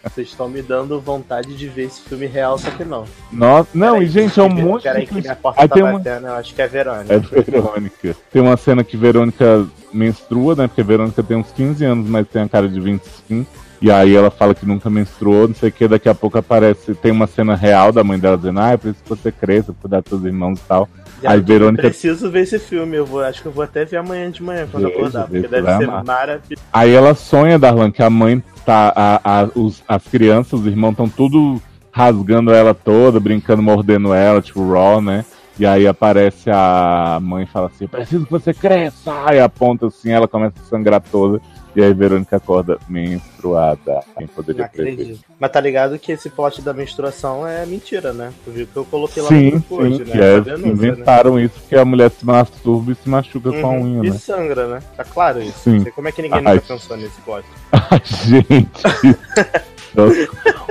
[0.04, 3.06] Vocês estão me dando vontade de ver esse filme real, só que não.
[3.32, 5.76] Nossa, não, Peraí, e gente, é um monte Peraí de que minha porta Aí tá
[5.78, 7.14] uma- batendo, eu acho que é Verônica.
[7.14, 8.16] É Verônica.
[8.32, 10.68] Tem uma cena que Verônica menstrua, né?
[10.68, 13.50] Porque Verônica tem uns 15 anos, mas tem a cara de 25.
[13.82, 16.96] E aí ela fala que nunca menstruou, não sei o que, daqui a pouco aparece,
[16.96, 20.02] tem uma cena real da mãe dela dizendo, ah, é preciso que você cresça, cuidar
[20.02, 20.90] dos seus irmãos e tal.
[21.22, 23.84] Já Aí eu Verônica- preciso ver esse filme, eu vou, acho que eu vou até
[23.86, 26.04] ver amanhã de manhã quando Veja, acordar, porque deve ser amar.
[26.06, 26.62] maravilhoso.
[26.74, 28.92] Aí ela sonha, Darlan, que a mãe tá.
[28.96, 31.62] A, a- os, as crianças, os irmãos estão tudo
[31.92, 35.24] rasgando ela toda, brincando, mordendo ela, tipo Raw, né?
[35.58, 39.14] E aí aparece a mãe e fala assim: "Eu preciso que você cresça!
[39.26, 41.40] Aí aponta assim, ela começa a sangrar toda.
[41.76, 44.00] E aí Verônica acorda menstruada.
[44.18, 44.92] Quem Não poderia prever?
[44.94, 45.20] acredito.
[45.40, 48.32] Mas tá ligado que esse plot da menstruação é mentira, né?
[48.46, 50.12] Tu viu que eu coloquei lá Sim, no grupo sim, hoje, né?
[50.38, 53.82] é, denúncia, inventaram isso porque a mulher se masturba e se machuca com a Uhum.
[54.00, 54.18] unha, E né?
[54.18, 54.80] sangra, né?
[54.96, 55.60] Tá claro isso.
[55.60, 55.80] Sim.
[55.80, 56.56] Não como é que ninguém Ai.
[56.56, 57.46] nunca pensou nesse plot.
[57.72, 58.82] Ai, gente.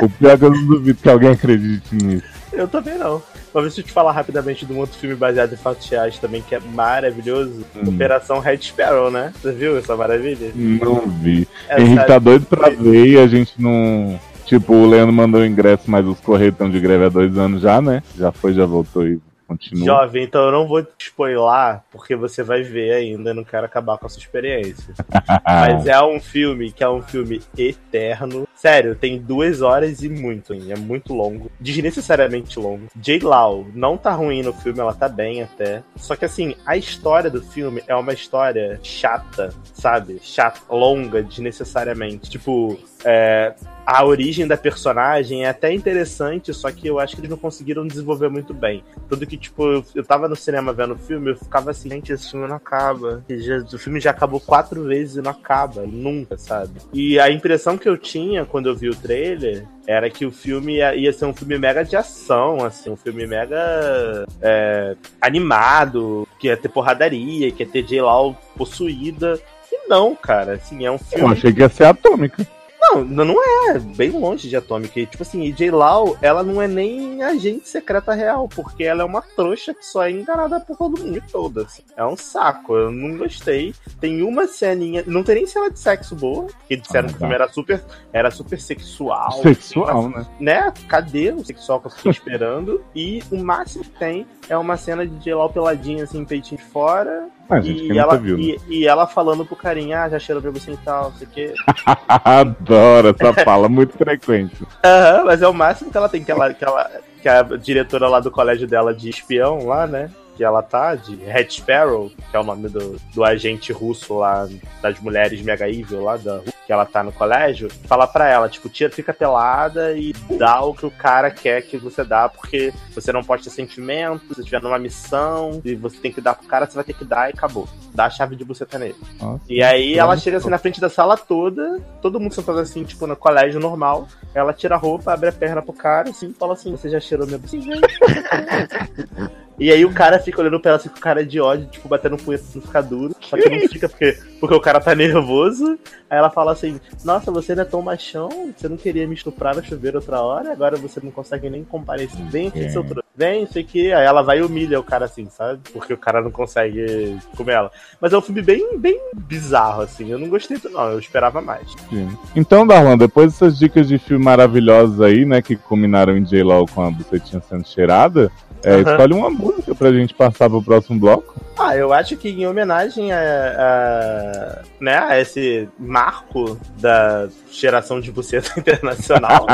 [0.03, 2.27] O pior é que eu não duvido que alguém acredite nisso.
[2.57, 3.23] Eu também não.
[3.53, 6.43] Mas deixa eu te falar rapidamente de um outro filme baseado em fatos reais também,
[6.43, 7.65] que é maravilhoso.
[7.77, 7.89] Hum.
[7.89, 9.33] Operação Red Sparrow, né?
[9.41, 10.51] Você viu essa maravilha?
[10.55, 11.47] Não vi.
[11.69, 14.19] É, Henrique tá doido pra ver e a gente não.
[14.45, 17.63] Tipo, o Leandro mandou o ingresso, mas os Correios estão de greve há dois anos
[17.63, 18.03] já, né?
[18.17, 19.85] Já foi, já voltou e continua.
[19.85, 23.67] Jovem, então eu não vou te spoiler, porque você vai ver ainda, eu não quero
[23.67, 24.95] acabar com a sua experiência.
[25.45, 30.55] Mas é um filme que é um filme eterno, Sério, tem duas horas e muito,
[30.55, 30.73] hein?
[30.73, 31.51] é muito longo.
[31.61, 32.87] Desnecessariamente longo.
[32.97, 33.23] J.
[33.23, 35.83] Lau não tá ruim no filme, ela tá bem até.
[35.97, 40.19] Só que assim, a história do filme é uma história chata, sabe?
[40.23, 42.31] Chata, longa, desnecessariamente.
[42.31, 43.55] Tipo, é,
[43.87, 47.87] a origem da personagem é até interessante, só que eu acho que eles não conseguiram
[47.87, 48.83] desenvolver muito bem.
[49.11, 52.11] Tudo que, tipo, eu, eu tava no cinema vendo o filme, eu ficava assim, gente,
[52.13, 53.23] esse filme não acaba.
[53.29, 56.73] Já- o filme já acabou quatro vezes e não acaba, nunca, sabe?
[56.95, 60.77] E a impressão que eu tinha quando eu vi o trailer era que o filme
[60.77, 66.47] ia, ia ser um filme mega de ação, assim, um filme mega é, animado, que
[66.49, 69.39] ia ter porradaria, que ia ter J-Law possuída.
[69.71, 71.33] E não, cara, assim, é um Eu filme.
[71.33, 72.47] achei que ia ser atômica.
[72.93, 73.79] Não, não não é.
[73.79, 74.99] Bem longe de Atômica.
[75.01, 75.71] E, tipo assim, J.
[75.71, 80.03] Lau, ela não é nem agente secreta real, porque ela é uma trouxa que só
[80.05, 81.63] é enganada por todo mundo toda.
[81.63, 81.83] assim.
[81.97, 82.75] É um saco.
[82.77, 83.75] Eu não gostei.
[84.01, 85.03] Tem uma ceninha.
[85.07, 87.83] Não tem nem cena de sexo boa, porque disseram Ah, que o filme era super,
[88.13, 89.33] era super sexual.
[89.43, 90.27] Sexual, né?
[90.41, 90.73] Né?
[90.89, 92.85] Cadê o sexual que eu fiquei esperando?
[92.95, 95.35] E o máximo que tem é uma cena de J.
[95.35, 97.29] Lau peladinha, assim, peitinho de fora.
[97.49, 98.43] Ah, gente, e, ela, viu, né?
[98.43, 101.27] e, e ela falando pro carinha, ah, já cheirou pra você e tal, não sei
[101.27, 101.55] o quê.
[102.09, 104.57] Adoro essa fala, muito frequente.
[104.83, 106.91] Aham, mas é o máximo que ela tem, que ela, que ela.
[107.21, 110.11] Que a diretora lá do colégio dela de espião lá, né?
[110.37, 114.47] Que ela tá, de Red Sparrow, que é o nome do, do agente russo lá,
[114.83, 118.49] das mulheres mega evil lá da Rússia, que ela tá no colégio, fala pra ela,
[118.49, 122.73] tipo, tia, fica pelada e dá o que o cara quer que você dá, porque
[122.95, 126.47] você não pode ter sentimentos, se estiver numa missão, e você tem que dar pro
[126.47, 127.69] cara, você vai ter que dar e acabou.
[127.95, 128.97] Dá a chave de buceta nele.
[129.21, 129.45] Nossa.
[129.49, 133.07] E aí ela chega assim na frente da sala toda, todo mundo sentado assim, tipo,
[133.07, 134.09] no colégio normal.
[134.35, 136.99] Ela tira a roupa, abre a perna pro cara, assim, e fala assim: Você já
[136.99, 137.65] cheirou minha buceta?
[139.59, 142.15] E aí o cara fica olhando pra ela assim com cara de ódio, tipo, batendo
[142.17, 143.15] um punho não ficar duro.
[143.21, 145.79] Só que não fica porque, porque o cara tá nervoso.
[146.11, 149.55] Aí ela fala assim, nossa, você não é tão machão, você não queria me estuprar
[149.55, 152.21] no chuveiro outra hora, agora você não consegue nem comparecer.
[152.31, 152.69] Vem aqui, É.
[152.69, 153.05] seu trouxa.
[153.17, 153.93] Vem, não sei o que.
[153.93, 155.61] Aí ela vai e humilha o cara assim, sabe?
[155.73, 157.71] Porque o cara não consegue comer ela.
[158.01, 160.11] Mas é um filme bem, bem bizarro, assim.
[160.11, 160.91] Eu não gostei, do- não.
[160.91, 161.65] Eu esperava mais.
[161.91, 162.09] Sim.
[162.35, 166.83] Então, Darlan, depois dessas dicas de filme maravilhosos aí, né, que combinaram em J-Law com
[166.83, 168.33] a bucetinha sendo cheirada,
[168.65, 168.81] é, Aham.
[168.81, 171.35] escolhe uma música pra gente passar pro próximo bloco.
[171.59, 173.19] Ah, eu acho que em homenagem a,
[173.59, 179.47] a, né, a esse marco da geração de buceta internacional,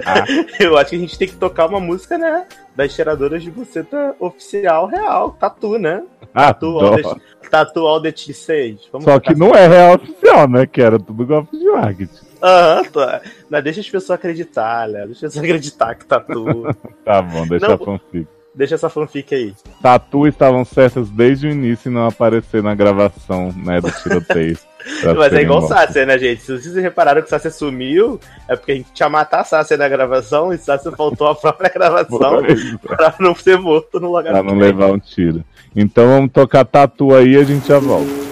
[0.58, 2.46] eu acho que a gente tem que tocar uma música, né?
[2.74, 6.02] Das cheiradoras de buceta oficial real, Tatu, né?
[6.32, 8.80] Tatu All the, Tatu All the T6.
[8.92, 10.66] Vamos Só que não é real oficial, né?
[10.66, 12.26] Que era tudo golpe de marketing.
[12.42, 13.22] Aham, tá.
[13.48, 15.06] Não, deixa as pessoas acreditar, né?
[15.06, 16.44] Deixa as pessoas acreditar que Tatu.
[17.04, 17.74] Tá bom, deixa Não.
[17.74, 18.26] a fanfic.
[18.56, 19.54] Deixa essa fanfic aí.
[19.82, 24.58] Tatu estavam certas desde o início e não aparecer na gravação, né, do tiroteio.
[25.16, 25.68] Mas é igual o.
[25.68, 26.42] Sácia, né, gente?
[26.42, 29.76] Se vocês repararam que o Sácia sumiu, é porque a gente tinha matar a Sácia
[29.76, 32.40] na gravação e Sácia faltou a própria gravação
[32.80, 35.44] Foi, pra não ser morto no lugar pra não levar um tiro.
[35.74, 38.25] Então vamos tocar Tatu aí e a gente já volta.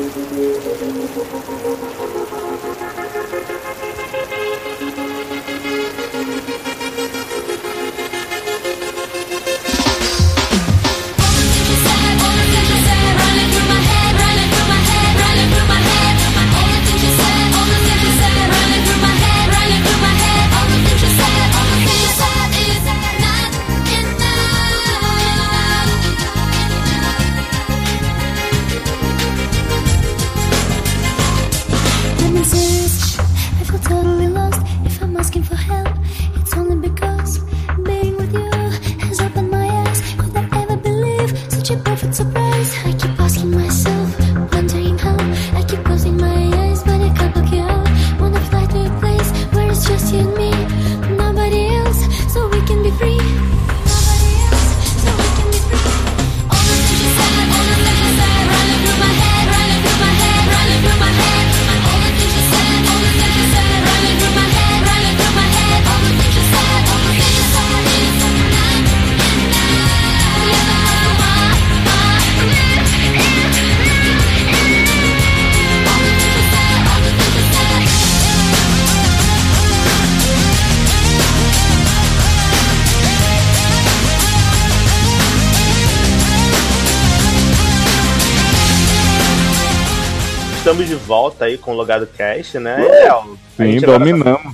[91.45, 92.77] Volta aí com o Logado Cast, né?
[92.77, 93.15] Léo?
[93.59, 94.53] A Sim, gente agora tá- dominamos.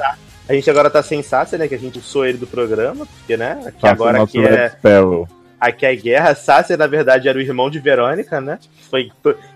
[0.48, 1.68] A gente agora tá sem Sácia, né?
[1.68, 3.60] Que a gente usou ele do programa, porque, né?
[3.66, 4.70] Aqui agora aqui é.
[4.70, 5.28] Sparrow.
[5.60, 6.34] Aqui é Guerra.
[6.34, 8.58] Sácia, na verdade, era o irmão de Verônica, né?
[8.90, 9.10] Foi,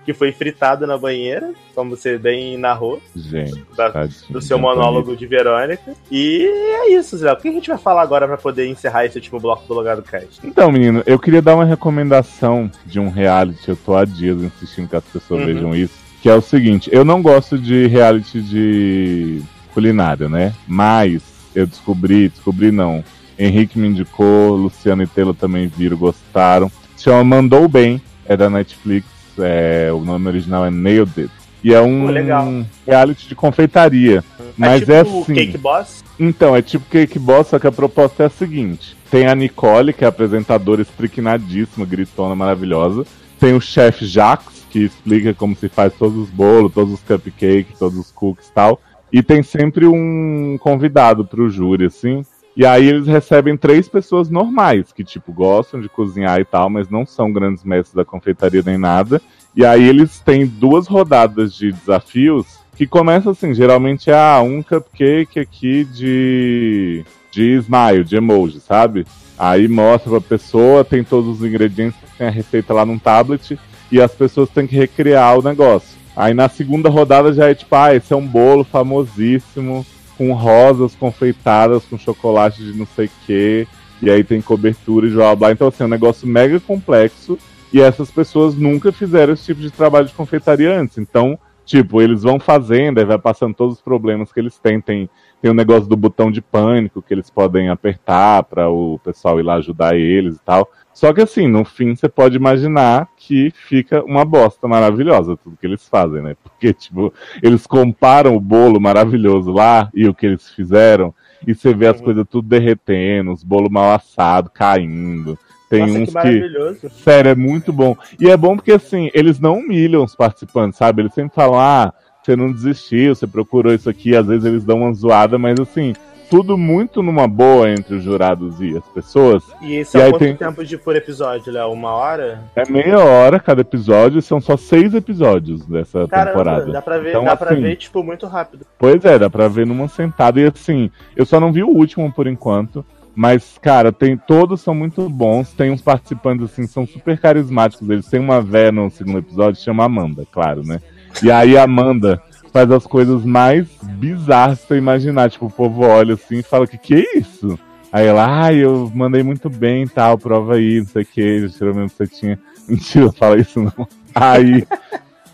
[0.05, 3.01] que foi fritado na banheira, como você bem narrou.
[3.17, 5.95] Gente, Da- tadinho, do seu é monólogo de Verônica.
[6.11, 7.33] E é isso, Zé.
[7.33, 10.03] O que a gente vai falar agora pra poder encerrar esse último bloco do Logado
[10.03, 10.47] Cast?
[10.47, 13.69] Então, menino, eu queria dar uma recomendação de um reality.
[13.71, 15.47] Eu tô há dias insistindo que as pessoas Uhum.
[15.47, 16.04] vejam isso.
[16.25, 19.43] Que é o seguinte: eu não gosto de reality de
[19.75, 20.55] culinária, né?
[20.67, 21.23] Mas
[21.55, 23.05] eu descobri, descobri não.
[23.39, 26.73] Henrique me indicou, Luciano e Telo também viram, gostaram.
[26.97, 29.07] Se chama Mandou Bem, é da Netflix.
[29.39, 31.31] é, o nome original é Nailed It.
[31.63, 32.65] E é um legal.
[32.87, 34.25] reality de confeitaria.
[34.57, 35.35] Mas tipo é assim.
[35.35, 36.03] Cake Boss?
[36.19, 39.93] Então, é tipo Cake Boss, só que a proposta é a seguinte: tem a Nicole,
[39.93, 43.05] que é a apresentadora estriquinadíssima, gritona, maravilhosa.
[43.39, 47.79] Tem o chefe Jacques, que explica como se faz todos os bolos, todos os cupcakes,
[47.79, 48.81] todos os cookies e tal.
[49.13, 52.27] E tem sempre um convidado pro júri, assim.
[52.57, 56.91] E aí eles recebem três pessoas normais, que, tipo, gostam de cozinhar e tal, mas
[56.91, 59.23] não são grandes mestres da confeitaria nem nada.
[59.55, 64.61] E aí eles têm duas rodadas de desafios que começa assim, geralmente é ah, um
[64.61, 67.05] cupcake aqui de
[67.35, 69.07] de smile, de emoji, sabe?
[69.37, 73.59] Aí mostra pra pessoa, tem todos os ingredientes, tem a receita lá num tablet
[73.91, 75.99] e as pessoas têm que recriar o negócio.
[76.17, 79.85] Aí na segunda rodada já é tipo, ah, esse é um bolo famosíssimo
[80.17, 83.67] com rosas confeitadas com chocolate de não sei o que,
[84.01, 85.51] e aí tem cobertura e blá blá.
[85.51, 87.37] Então assim, é um negócio mega complexo
[87.73, 90.97] e essas pessoas nunca fizeram esse tipo de trabalho de confeitaria antes.
[90.97, 94.81] Então, tipo, eles vão fazendo, aí vai passando todos os problemas que eles têm.
[94.81, 95.11] Tem,
[95.45, 99.43] tem o negócio do botão de pânico que eles podem apertar para o pessoal ir
[99.43, 100.67] lá ajudar eles e tal.
[100.91, 105.67] Só que assim, no fim você pode imaginar que fica uma bosta maravilhosa tudo que
[105.67, 106.35] eles fazem, né?
[106.43, 111.15] Porque, tipo, eles comparam o bolo maravilhoso lá e o que eles fizeram,
[111.47, 112.05] e você vê as Uhum.
[112.05, 115.39] coisas tudo derretendo, os bolos mal assados caindo.
[115.69, 116.41] Tem Nossa, uns que
[116.81, 116.89] que.
[116.89, 117.95] Sério, é muito bom.
[118.19, 121.03] E é bom porque, assim, eles não humilham os participantes, sabe?
[121.03, 121.93] Eles sempre falam, ah,
[122.25, 124.17] você não desistiu, você procurou isso aqui.
[124.17, 125.93] Às vezes eles dão uma zoada, mas, assim,
[126.31, 129.43] tudo muito numa boa entre os jurados e as pessoas.
[129.61, 131.71] E isso é aí quanto tem- tempo de por episódio, Léo?
[131.71, 132.41] Uma hora?
[132.57, 136.73] É meia hora cada episódio, são só seis episódios dessa Caramba, temporada.
[136.73, 138.67] dá pra ver, Então, dá pra assim, ver, tipo, muito rápido.
[138.79, 140.41] Pois é, dá pra ver numa sentada.
[140.41, 142.85] E assim, eu só não vi o último por enquanto.
[143.17, 145.53] Mas, cara, tem todos são muito bons.
[145.53, 147.89] Tem uns participantes, assim, são super carismáticos.
[147.89, 150.81] Eles têm uma véia no segundo episódio, chama Amanda, claro, né?
[151.23, 155.31] E aí a Amanda faz as coisas mais bizarras você imaginar.
[155.31, 157.59] Tipo, o povo olha assim e fala, que que é isso?
[157.93, 161.75] Aí ela, ai, eu mandei muito bem tal, prova aí, não sei o que, tirou
[161.75, 162.39] mesmo que você tinha.
[162.69, 163.89] Mentira, fala isso não.
[164.15, 164.67] Aí,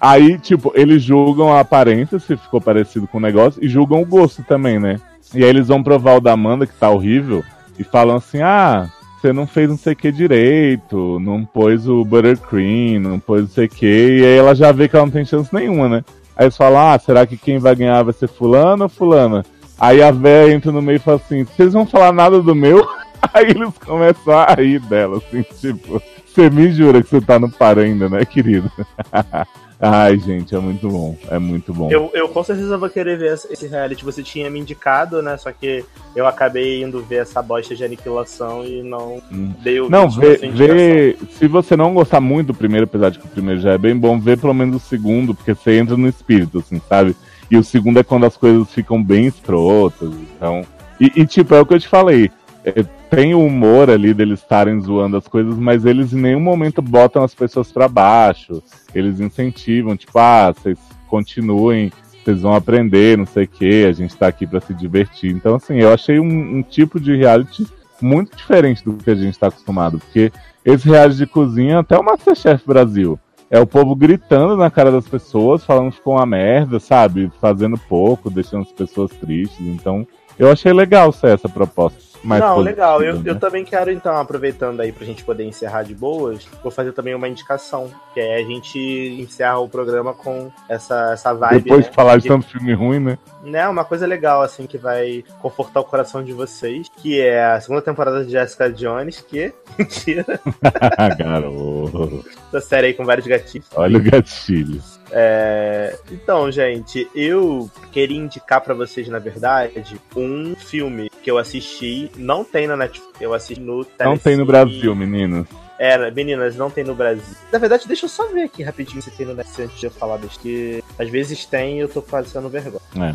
[0.01, 4.07] aí, tipo, eles julgam a aparência, se ficou parecido com o negócio, e julgam o
[4.07, 5.01] gosto também, né?
[5.35, 7.43] E aí eles vão provar o da Amanda, que tá horrível,
[7.79, 8.91] e falam assim, ah,
[9.21, 13.49] você não fez não sei o que direito, não pôs o buttercream, não pôs não
[13.49, 16.05] sei o que, e aí ela já vê que ela não tem chance nenhuma, né?
[16.37, 19.45] Aí eles falam, ah, será que quem vai ganhar vai ser fulano ou fulana?
[19.79, 22.87] Aí a véia entra no meio e fala assim, vocês vão falar nada do meu?
[23.35, 27.51] Aí eles começam a rir dela, assim, tipo, você me jura que você tá no
[27.51, 28.71] par ainda, né, querido?
[29.83, 31.91] Ai, gente, é muito bom, é muito bom.
[31.91, 34.05] Eu, eu com certeza vou querer ver esse reality.
[34.05, 35.39] Você tinha me indicado, né?
[35.39, 35.83] Só que
[36.15, 39.53] eu acabei indo ver essa bosta de aniquilação e não Hum.
[39.63, 40.75] dei o Não, vê, indicação.
[40.77, 41.17] vê.
[41.39, 43.97] Se você não gostar muito do primeiro, apesar de que o primeiro já é bem
[43.97, 47.17] bom, vê pelo menos o segundo, porque você entra no espírito, assim, sabe?
[47.51, 50.63] E o segundo é quando as coisas ficam bem escrotas, então.
[51.01, 52.31] E, e, tipo, é o que eu te falei.
[52.65, 56.83] É, tem o humor ali deles estarem zoando as coisas, mas eles em nenhum momento
[56.83, 58.63] botam as pessoas pra baixo.
[58.95, 61.91] Eles incentivam, tipo, ah, vocês continuem,
[62.23, 65.33] vocês vão aprender, não sei o que, a gente tá aqui pra se divertir.
[65.33, 67.67] Então, assim, eu achei um, um tipo de reality
[68.01, 70.33] muito diferente do que a gente tá acostumado, porque
[70.65, 73.19] esse reality de cozinha, até o Masterchef Brasil,
[73.51, 77.31] é o povo gritando na cara das pessoas, falando que ficou uma merda, sabe?
[77.41, 79.67] Fazendo pouco, deixando as pessoas tristes.
[79.67, 80.07] Então,
[80.39, 82.10] eu achei legal ser essa proposta.
[82.23, 83.03] Mais não, legal.
[83.03, 83.23] Eu, né?
[83.25, 87.15] eu também quero, então, aproveitando aí pra gente poder encerrar de boas, vou fazer também
[87.15, 87.91] uma indicação.
[88.13, 88.79] Que é a gente
[89.21, 91.63] encerra o programa com essa, essa vibe.
[91.63, 93.19] Depois né, de falar de tanto filme ruim, né?
[93.43, 97.61] né, uma coisa legal, assim, que vai confortar o coração de vocês, que é a
[97.61, 100.41] segunda temporada de Jessica Jones, que, mentira,
[101.19, 102.25] Garoto.
[102.53, 103.67] da série aí com vários gatinhos.
[103.75, 104.81] Olha o gatilho.
[105.13, 112.11] É, Então, gente, eu queria indicar pra vocês, na verdade, um filme que eu assisti,
[112.17, 114.45] não tem na Netflix, eu assisti no Não tem no Telecine.
[114.47, 115.47] Brasil, menino.
[115.79, 117.23] É, meninas, não tem no Brasil.
[117.51, 119.91] Na verdade, deixa eu só ver aqui rapidinho se tem no Netflix antes de eu
[119.91, 120.39] falar desse.
[120.39, 122.81] que Às vezes tem e eu tô fazendo vergonha.
[122.97, 123.15] É,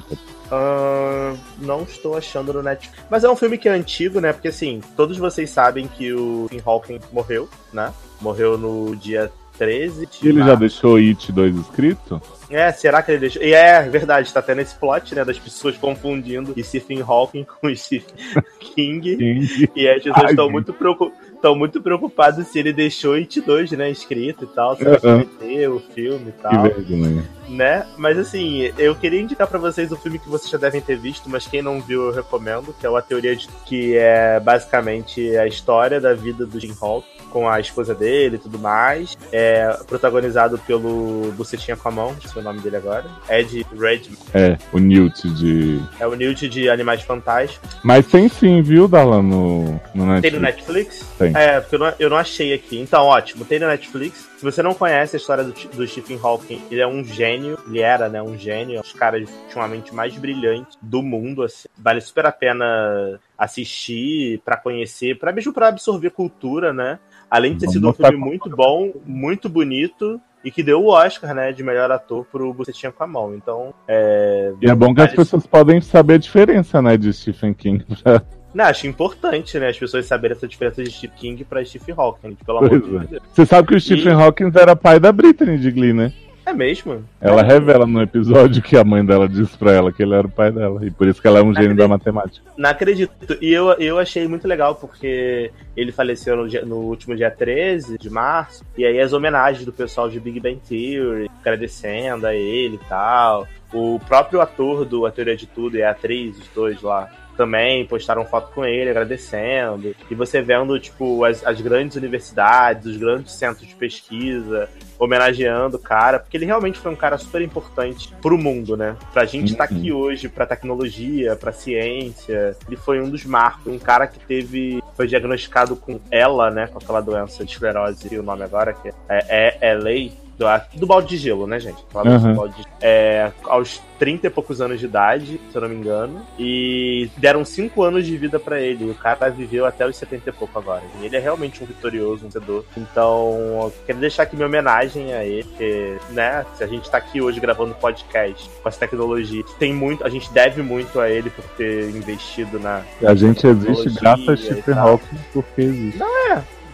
[0.52, 3.04] Ahn, não estou achando no Netflix.
[3.10, 4.34] Mas é um filme que é antigo, né?
[4.34, 7.94] Porque assim, todos vocês sabem que o Stephen Hawking morreu, né?
[8.20, 12.22] Morreu no dia 13 de ele já deixou It 2 escrito?
[12.50, 13.42] É, será que ele deixou?
[13.42, 15.26] E é verdade, tá tendo esse plot, né?
[15.26, 18.14] Das pessoas confundindo Stephen Hawking com Stephen
[18.60, 19.18] King.
[19.18, 19.70] King.
[19.76, 21.12] E as pessoas estão muito, preocu...
[21.42, 23.90] tão muito preocupadas se ele deixou It 2, né?
[23.90, 25.26] Escrito e tal, se vai Aham.
[25.40, 26.62] ter o filme e Que tal.
[26.62, 27.26] vergonha.
[27.50, 27.86] né?
[27.98, 31.28] Mas assim, eu queria indicar pra vocês o filme que vocês já devem ter visto,
[31.28, 35.36] mas quem não viu eu recomendo, que é o A Teoria de que é basicamente
[35.36, 39.18] a história da vida do Jim Hawk com a esposa dele e tudo mais.
[39.30, 43.04] É protagonizado pelo Bucetinha com a mão, não sei o nome dele agora.
[43.30, 44.18] Ed Redman.
[44.34, 45.82] É, o Newt de.
[46.00, 47.70] É o Newt de Animais Fantásticos.
[47.84, 51.02] Mas tem sim, viu, Darlan, no, no Tem no Netflix?
[51.02, 51.06] Netflix?
[51.18, 51.34] Tem.
[51.36, 52.80] É, porque eu não, eu não achei aqui.
[52.80, 54.30] Então, ótimo, tem no Netflix.
[54.38, 57.80] Se você não conhece a história do, do Stephen Hawking, ele é um gênio, ele
[57.80, 61.44] era, né, um gênio, um dos caras que tinha uma mente mais brilhante do mundo,
[61.44, 61.68] assim.
[61.78, 67.00] Vale super a pena assistir, pra conhecer, para mesmo pra absorver cultura, né?
[67.30, 71.34] Além de ter sido um filme muito bom, muito bonito, e que deu o Oscar,
[71.34, 73.34] né, de melhor ator pro Bucetinha com a mão.
[73.34, 74.54] Então, é...
[74.62, 78.22] E é bom que as pessoas podem saber a diferença, né, de Stephen King pra.
[78.56, 82.36] Não, acho importante, né, as pessoas saberem essa diferença de Stephen King pra Stephen Hawking,
[82.46, 83.24] pelo amor Pois de Deus.
[83.34, 86.14] Você sabe que o Stephen Hawking era pai da Britney de Glee, né?
[86.48, 87.04] É mesmo?
[87.20, 90.30] Ela revela no episódio que a mãe dela disse pra ela que ele era o
[90.30, 90.86] pai dela.
[90.86, 92.46] E por isso que ela é um gênio da matemática.
[92.56, 93.12] Não acredito.
[93.42, 97.98] E eu, eu achei muito legal, porque ele faleceu no, dia- no último dia 13
[97.98, 98.64] de março.
[98.78, 103.48] E aí as homenagens do pessoal de Big Bang Theory, agradecendo a ele e tal.
[103.74, 107.86] O próprio ator do A Teoria de Tudo e a atriz, os dois lá, também
[107.86, 109.96] postaram foto com ele, agradecendo.
[110.10, 115.80] E você vendo, tipo, as, as grandes universidades, os grandes centros de pesquisa, homenageando o
[115.80, 118.96] cara, porque ele realmente foi um cara super importante pro mundo, né?
[119.14, 119.78] Pra gente estar Uhum.
[119.78, 122.56] aqui hoje, pra tecnologia, pra ciência.
[122.68, 124.82] Ele foi um dos marcos, um cara que teve.
[124.96, 126.68] Foi diagnosticado com ela, né?
[126.68, 130.14] Com aquela doença de esclerose, e o nome agora, que é, é, é lei.
[130.38, 131.84] Do, do balde de gelo, né, gente?
[131.94, 132.32] Uhum.
[132.32, 135.76] do balde de é, aos 30 e poucos anos de idade, se eu não me
[135.76, 136.22] engano.
[136.38, 138.86] E deram 5 anos de vida pra ele.
[138.86, 140.84] E o cara viveu até os 70 e pouco agora.
[141.02, 142.66] E ele é realmente um vitorioso, um vencedor.
[142.78, 143.34] Então,
[143.64, 147.22] eu quero deixar aqui minha homenagem a ele, porque, né, se a gente tá aqui
[147.22, 151.46] hoje gravando podcast com essa tecnologia, tem muito, a gente deve muito a ele por
[151.58, 152.84] ter investido na.
[153.04, 154.76] A gente existe graças a Stephen.
[154.76, 156.00] Hawking porque existe.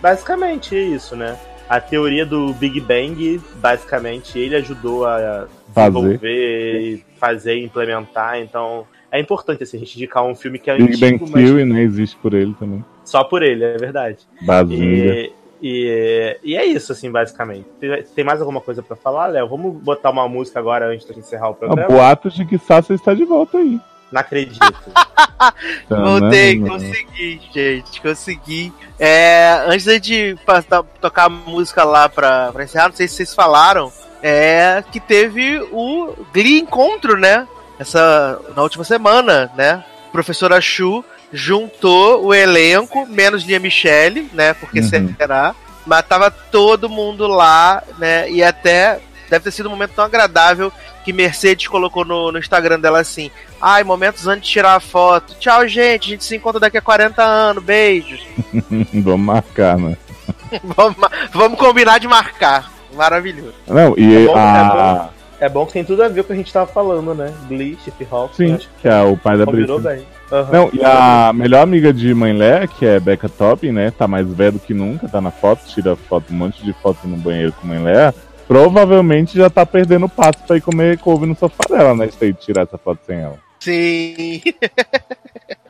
[0.02, 1.38] Basicamente é isso, né?
[1.72, 8.40] A teoria do Big Bang, basicamente, ele ajudou a desenvolver, fazer implementar.
[8.42, 11.46] Então, é importante assim, a gente indicar um filme que é Big Bang antigo, mas
[11.46, 11.82] Theory, né?
[11.82, 12.84] Existe por ele também.
[13.06, 14.18] só por ele, é verdade.
[14.42, 14.84] Bazinga.
[14.84, 17.66] E, e, e é isso, assim, basicamente.
[17.80, 19.48] Tem, tem mais alguma coisa pra falar, Léo?
[19.48, 21.88] Vamos botar uma música agora antes de encerrar o Ah, programa?
[21.88, 23.80] boatos de que Sassa está de volta aí.
[24.12, 24.60] Não acredito.
[25.90, 26.72] Voltei, Tanana.
[26.80, 28.74] consegui, gente, consegui.
[29.00, 33.16] É, antes de pa- to- tocar a música lá pra, pra encerrar, não sei se
[33.16, 33.92] vocês falaram,
[34.22, 37.48] é que teve o Glee Encontro, né?
[37.80, 39.84] Essa, na última semana, né?
[40.12, 41.04] Professora Chu
[41.34, 44.54] juntou o elenco, menos Lia Michele, né?
[44.54, 45.16] Porque Uhum.
[45.18, 45.56] será?
[45.86, 48.30] Mas tava todo mundo lá, né?
[48.30, 49.00] E até
[49.32, 50.72] deve ter sido um momento tão agradável
[51.06, 55.34] que Mercedes colocou no, no Instagram dela assim: Ai, momentos antes de tirar a foto.
[55.40, 56.08] Tchau, gente.
[56.08, 57.64] A gente se encontra daqui a 40 anos.
[57.64, 58.22] Beijos.
[58.94, 59.96] Vamos marcar, né?
[60.64, 60.96] vamos,
[61.34, 62.72] vamos combinar de marcar.
[62.94, 63.54] Maravilhoso.
[63.68, 65.10] Não, e É bom, a.
[65.40, 67.34] é bom que tem tudo a ver com o que a gente tava falando, né?
[67.48, 68.36] Glee, Steve Hawking.
[68.36, 70.06] Sim, acho que é o pai da combinou Britney.
[70.06, 70.40] bem.
[70.40, 70.52] Aham.
[70.52, 73.92] Não, e a melhor amiga de Mãe Lé, que é Becca Topping, né?
[73.92, 77.06] Tá mais velha do que nunca, tá na foto, tira foto, um monte de foto
[77.06, 78.14] no banheiro com Mãe Lé.
[78.52, 82.10] Provavelmente já tá perdendo o passo pra ir comer couve no sofá dela, né?
[82.10, 83.40] Se tirar essa foto sem ela.
[83.62, 84.42] Sim.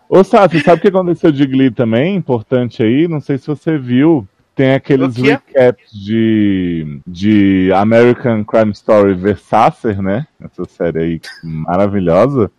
[0.10, 2.16] Ô, Sassi, sabe o que aconteceu de Glee também?
[2.16, 4.28] Importante aí, não sei se você viu.
[4.56, 10.26] Tem aqueles recaps de, de American Crime Story Versacer, né?
[10.44, 12.50] Essa série aí maravilhosa.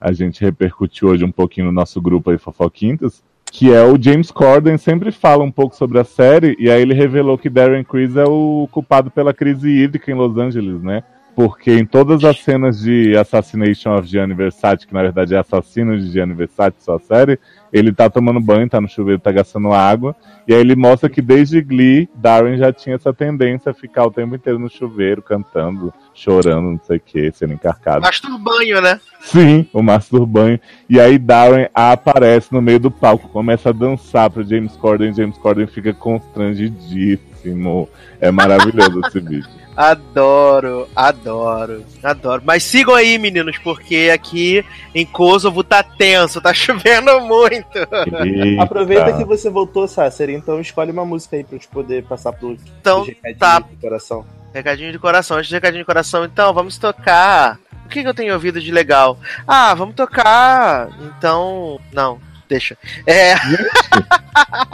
[0.00, 3.22] A gente repercutiu hoje um pouquinho no nosso grupo aí, Fofoquintas.
[3.50, 6.94] Que é o James Corden sempre fala um pouco sobre a série, e aí ele
[6.94, 11.02] revelou que Darren Criss é o culpado pela crise hídrica em Los Angeles, né?
[11.36, 15.94] Porque em todas as cenas de Assassination of Gianni Versace, que na verdade é assassino
[15.94, 17.38] de Gianni Versace, sua série,
[17.70, 20.16] ele tá tomando banho, tá no chuveiro, tá gastando água.
[20.48, 24.10] E aí ele mostra que desde Glee, Darren já tinha essa tendência a ficar o
[24.10, 28.00] tempo inteiro no chuveiro, cantando, chorando, não sei o que, sendo encarcado.
[28.00, 28.98] Masturbanho, né?
[29.20, 30.58] Sim, o masturbanho.
[30.88, 35.36] E aí Darren aparece no meio do palco, começa a dançar pro James Corden, James
[35.36, 37.90] Corden fica constrangidíssimo.
[38.22, 39.65] é maravilhoso esse vídeo.
[39.76, 42.42] Adoro, adoro, adoro.
[42.44, 44.64] Mas sigam aí, meninos, porque aqui
[44.94, 47.78] em Kosovo tá tenso, tá chovendo muito.
[48.24, 48.62] Eita.
[48.62, 52.56] Aproveita que você voltou, Sácer, então escolhe uma música aí pra gente poder passar pro
[52.80, 53.58] Então, recadinho tá.
[53.58, 54.24] do coração.
[54.54, 57.58] Recadinho de coração, antes de recadinho de coração, então, vamos tocar.
[57.84, 59.18] O que, que eu tenho ouvido de legal?
[59.46, 60.88] Ah, vamos tocar.
[61.00, 61.78] Então.
[61.92, 62.18] Não,
[62.48, 62.76] deixa.
[63.06, 63.34] É.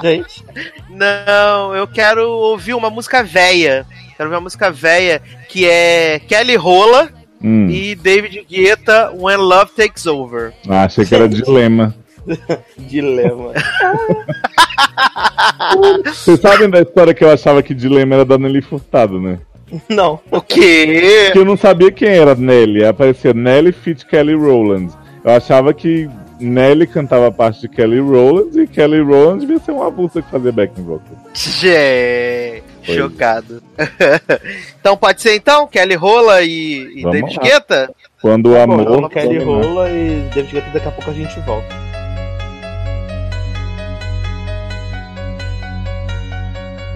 [0.00, 0.44] Gente,
[0.88, 3.86] Não, eu quero ouvir uma música véia.
[4.22, 7.08] Quero ouvir uma música véia que é Kelly Rola
[7.42, 10.52] Hum, e David Guetta When Love Takes Over.
[10.68, 11.92] ah, achei que era dilema.
[12.78, 13.52] dilema.
[16.06, 19.40] Vocês sabem da história que eu achava que dilema era da Nelly Furtado, né?
[19.88, 20.20] Não.
[20.30, 21.30] O quê?
[21.32, 22.84] Que eu não sabia quem era Nelly.
[22.84, 24.92] Aparecia Nelly Fit Kelly Rowland.
[25.24, 26.08] Eu achava que
[26.38, 30.30] Nelly cantava a parte de Kelly Rowland e Kelly Rowland devia ser uma avulsa que
[30.30, 31.16] fazia backing vocal.
[31.34, 32.98] Gente, Pois.
[32.98, 33.62] chocado.
[34.80, 35.66] então pode ser então?
[35.66, 37.42] Kelly Rola e, e Vamos David lá.
[37.42, 37.94] Guetta?
[38.20, 38.84] Quando o Bom, amor.
[38.84, 39.38] vamos Kelly.
[39.38, 41.74] Rola e David Guetta, daqui a pouco a gente volta.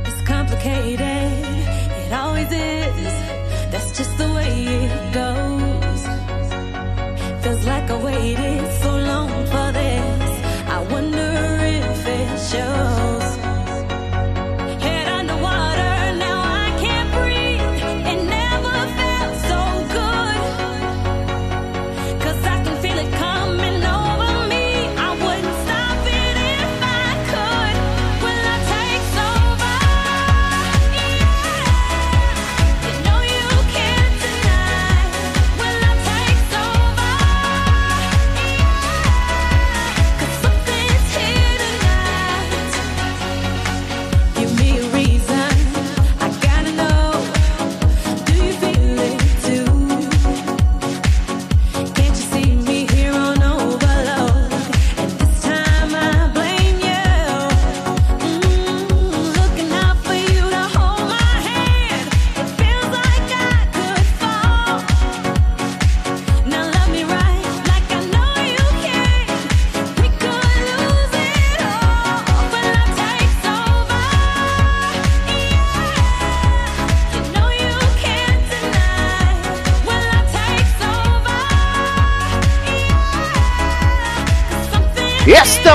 [0.07, 1.33] It's complicated,
[2.07, 3.15] it always is.
[3.71, 4.53] That's just the way
[4.87, 6.03] it goes.
[7.43, 8.65] Feels like I waited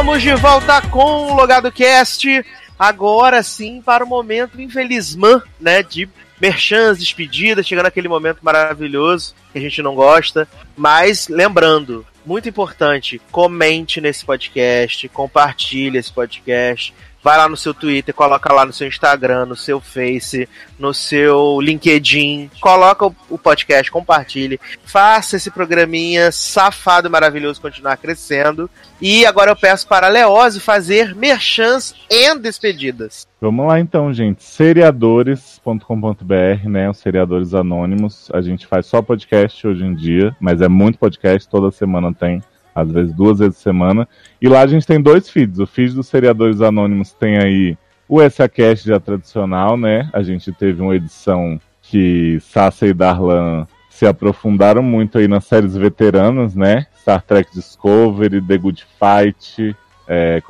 [0.01, 2.43] estamos de volta com o Logado Cast.
[2.77, 5.83] Agora sim, para o momento infelizmente, né?
[5.83, 10.47] De merchans, despedidas, chegando aquele momento maravilhoso que a gente não gosta.
[10.75, 16.95] Mas lembrando, muito importante, comente nesse podcast, compartilhe esse podcast.
[17.23, 20.49] Vai lá no seu Twitter, coloca lá no seu Instagram, no seu Face,
[20.79, 28.69] no seu LinkedIn, coloca o, podcast, compartilhe, faça esse programinha safado e maravilhoso continuar crescendo.
[28.99, 33.27] E agora eu peço para a Leose fazer merchans e despedidas.
[33.39, 34.43] Vamos lá então, gente.
[34.43, 36.89] Seriadores.com.br, né?
[36.89, 38.29] Os seriadores anônimos.
[38.31, 42.43] A gente faz só podcast hoje em dia, mas é muito podcast, toda semana tem,
[42.73, 44.07] às vezes duas vezes por semana.
[44.41, 45.59] E lá a gente tem dois feeds.
[45.59, 50.09] O feed dos seriadores anônimos tem aí o SACast já tradicional, né?
[50.11, 55.75] A gente teve uma edição que Sassa e Darlan se aprofundaram muito aí nas séries
[55.75, 56.87] veteranas, né?
[56.99, 59.75] Star Trek Discovery, The Good Fight,
[60.07, 60.41] é,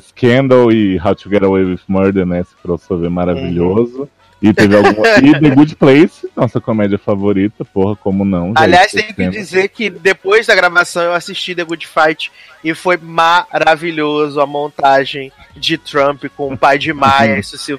[0.00, 2.40] Scandal e How to Get Away with Murder, né?
[2.40, 4.08] Esse crossover maravilhoso.
[4.40, 5.08] E teve alguma.
[5.18, 8.52] e The Good Place, nossa comédia favorita, porra, como não?
[8.54, 12.30] Aliás, tenho que dizer que depois da gravação eu assisti The Good Fight
[12.62, 17.78] e foi maravilhoso a montagem de Trump com o pai de Maia e Cecil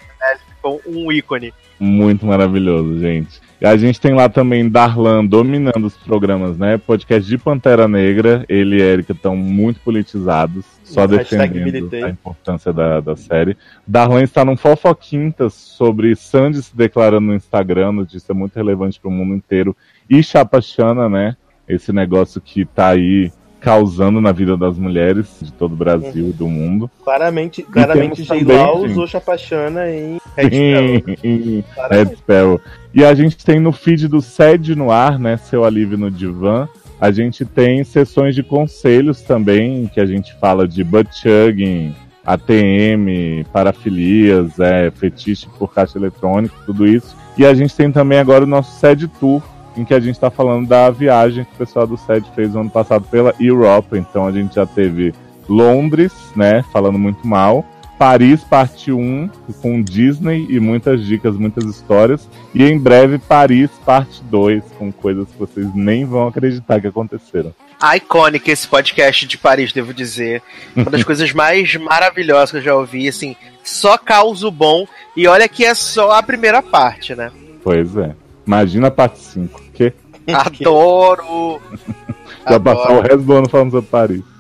[0.62, 1.54] com um ícone.
[1.80, 3.40] Muito maravilhoso, gente.
[3.62, 6.78] E a gente tem lá também Darlan dominando os programas, né?
[6.78, 8.46] Podcast de Pantera Negra.
[8.48, 13.58] Ele e Erika estão muito politizados, só defendendo a importância da, da série.
[13.88, 19.14] Darlan está num fofoquintas sobre Sandy se declarando no Instagram, notícia muito relevante para o
[19.14, 19.76] mundo inteiro.
[20.10, 21.36] E Chapachana, né?
[21.68, 26.34] Esse negócio que tá aí causando na vida das mulheres de todo o Brasil e
[26.34, 26.90] do mundo.
[27.04, 31.66] Claramente, claramente temos também, J-Law usou Chapachana em Red Claramente.
[31.90, 32.62] Red Sparrow.
[32.94, 35.38] E a gente tem no feed do Sede no ar, né?
[35.38, 36.68] Seu alívio no divã.
[37.00, 41.96] A gente tem sessões de conselhos também, que a gente fala de butt chugging,
[42.26, 47.16] ATM, parafilias, é, fetiche por caixa eletrônica, tudo isso.
[47.38, 49.42] E a gente tem também agora o nosso Sede Tour,
[49.78, 52.62] em que a gente está falando da viagem que o pessoal do Sede fez no
[52.62, 53.98] ano passado pela Europa.
[53.98, 55.14] Então a gente já teve
[55.48, 56.64] Londres, né?
[56.72, 57.66] Falando muito mal.
[58.00, 59.30] Paris Parte 1
[59.62, 62.30] com Disney e muitas dicas, muitas histórias.
[62.56, 67.54] E em breve Paris Parte 2 com coisas que vocês nem vão acreditar que aconteceram.
[67.96, 70.42] Iconic esse podcast de Paris, devo dizer.
[70.74, 74.88] Uma das coisas mais maravilhosas que eu já ouvi, assim, só causa bom.
[75.16, 77.30] E olha que é só a primeira parte, né?
[77.62, 78.16] Pois é.
[78.48, 79.62] Imagina a parte 5.
[79.74, 79.94] Que
[80.34, 81.62] Adoro!
[82.48, 84.39] vai passar o resto do ano falando sobre Paris.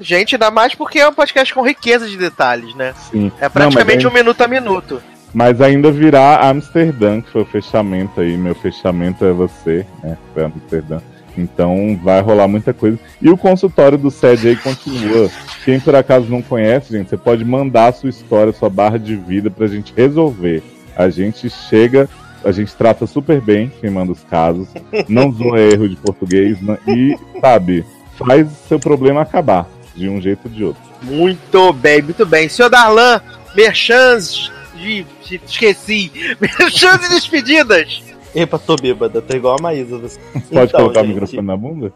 [0.00, 2.94] Gente, ainda mais porque é um podcast com riqueza de detalhes, né?
[3.10, 3.30] Sim.
[3.38, 5.02] É praticamente Não, um minuto a minuto.
[5.32, 8.34] Mas ainda virá Amsterdã, que foi o fechamento aí.
[8.36, 10.16] Meu fechamento é você, né?
[10.32, 11.00] Foi Amsterdã.
[11.36, 12.98] Então vai rolar muita coisa.
[13.20, 15.30] E o consultório do SED aí continua.
[15.66, 19.14] Quem por acaso não conhece, gente, você pode mandar a sua história, sua barra de
[19.14, 20.62] vida pra gente resolver.
[20.96, 22.08] A gente chega,
[22.42, 24.66] a gente trata super bem quem manda os casos,
[25.08, 26.78] não zoa erro de português né?
[26.88, 27.84] e, sabe,
[28.18, 30.82] faz seu problema acabar de um jeito ou de outro.
[31.02, 32.48] Muito bem, muito bem.
[32.48, 33.20] Senhor Darlan,
[33.54, 35.04] merchans de.
[35.26, 36.10] de- esqueci.
[36.40, 38.02] Merchans e despedidas.
[38.34, 39.98] Epa, tô bêbada, tô igual a Maísa.
[39.98, 40.18] Você.
[40.20, 41.92] Pode Então, colocar o gente, microfone na bunda?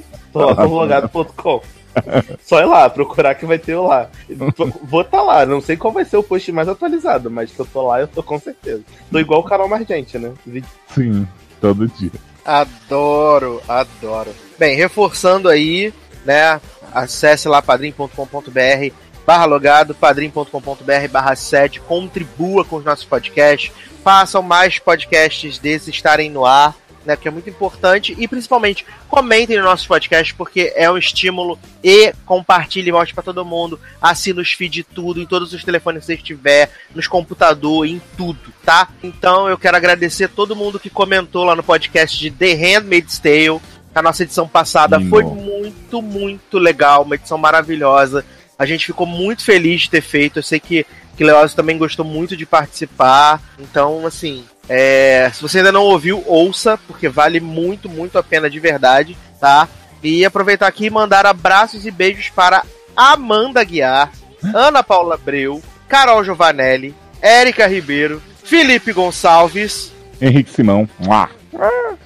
[2.42, 4.08] Só ir lá, procurar que vai ter eu lá.
[4.82, 7.60] Vou estar tá lá, não sei qual vai ser o post mais atualizado, mas que
[7.60, 8.82] eu tô lá, eu tô com certeza.
[9.10, 10.32] Tô igual o Carol Margente, né?
[10.88, 11.26] Sim,
[11.60, 12.12] todo dia.
[12.44, 14.30] Adoro, adoro.
[14.58, 15.92] Bem, reforçando aí,
[16.24, 16.60] né?
[16.92, 18.94] Acesse lá padrim.com.br
[19.26, 23.72] barra logado, padrim.com.br barra 7, contribua com os nossos podcasts,
[24.04, 26.76] façam mais podcasts desses estarem no ar,
[27.06, 27.16] né?
[27.16, 28.14] Que é muito importante.
[28.18, 33.44] E principalmente comentem nos nossos podcasts, porque é um estímulo e compartilhe, mostre para todo
[33.44, 37.92] mundo, assina os feed de tudo, em todos os telefones que você tiver, nos computadores,
[37.92, 38.88] em tudo, tá?
[39.02, 43.60] Então eu quero agradecer todo mundo que comentou lá no podcast de The Handmaid's Tale.
[43.94, 48.24] A nossa edição passada foi muito, muito legal, uma edição maravilhosa.
[48.58, 50.38] A gente ficou muito feliz de ter feito.
[50.38, 53.40] Eu sei que, que Leoz também gostou muito de participar.
[53.58, 58.50] Então, assim, é, se você ainda não ouviu, ouça, porque vale muito, muito a pena
[58.50, 59.68] de verdade, tá?
[60.02, 62.64] E aproveitar aqui e mandar abraços e beijos para
[62.96, 64.10] Amanda Guiar,
[64.54, 70.88] Ana Paula Abreu, Carol Giovanelli, Érica Ribeiro, Felipe Gonçalves, Henrique Simão.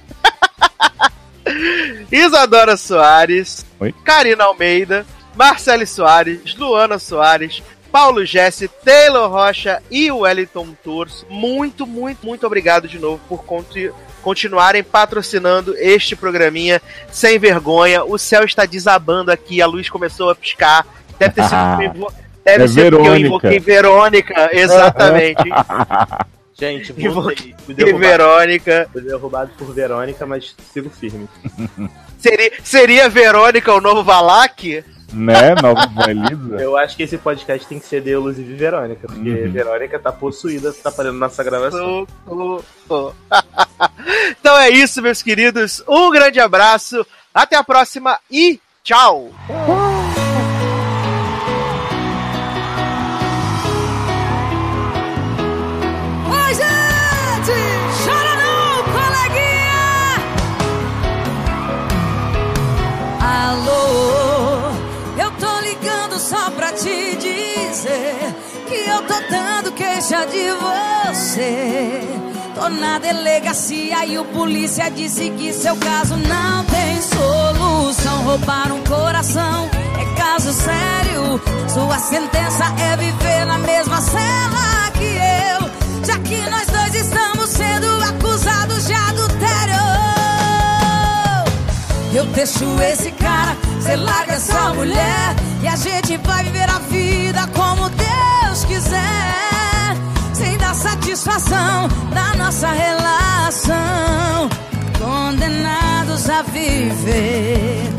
[2.11, 3.93] Isadora Soares, Oi?
[4.03, 5.05] Karina Almeida,
[5.35, 11.25] Marcele Soares, Luana Soares, Paulo Jesse, Taylor Rocha e Wellington Torso.
[11.29, 13.91] Muito, muito, muito obrigado de novo por conti-
[14.21, 16.81] continuarem patrocinando este programinha
[17.11, 18.03] sem vergonha.
[18.03, 20.85] O céu está desabando aqui, a luz começou a piscar.
[21.19, 22.13] Deve ter sido, porque eu invo-
[22.45, 23.27] deve É ser porque eu Verônica.
[23.27, 25.43] invoquei Verônica, exatamente.
[26.57, 27.55] Gente, vou- voltei.
[27.65, 28.89] Fui derrubado, Verônica.
[28.93, 31.27] fui derrubado por Verônica, mas sigo firme.
[32.19, 34.83] Seria, seria Verônica o novo Valak?
[35.13, 35.55] Né?
[35.61, 36.55] Nova Elisa.
[36.61, 39.51] Eu acho que esse podcast tem que ser de Elusive Verônica, porque Uhum.
[39.51, 42.07] Verônica tá possuída atrapalhando nossa gravação.
[44.39, 45.83] Então é isso, meus queridos.
[45.87, 49.31] Um grande abraço, até a próxima e tchau!
[70.01, 70.51] Queixa de
[71.13, 72.01] você.
[72.55, 78.23] Tô na delegacia e o polícia disse que seu caso não tem solução.
[78.23, 79.69] Roubar um coração
[79.99, 81.39] é caso sério.
[81.71, 85.69] Sua sentença é viver na mesma cela que eu.
[86.03, 89.81] Já que nós dois estamos sendo acusados de adultério.
[92.13, 95.35] Eu deixo esse cara, cê larga essa mulher.
[95.61, 99.50] E a gente vai viver a vida como Deus quiser.
[100.73, 104.49] Satisfação da nossa relação.
[104.97, 107.89] Condenados a viver,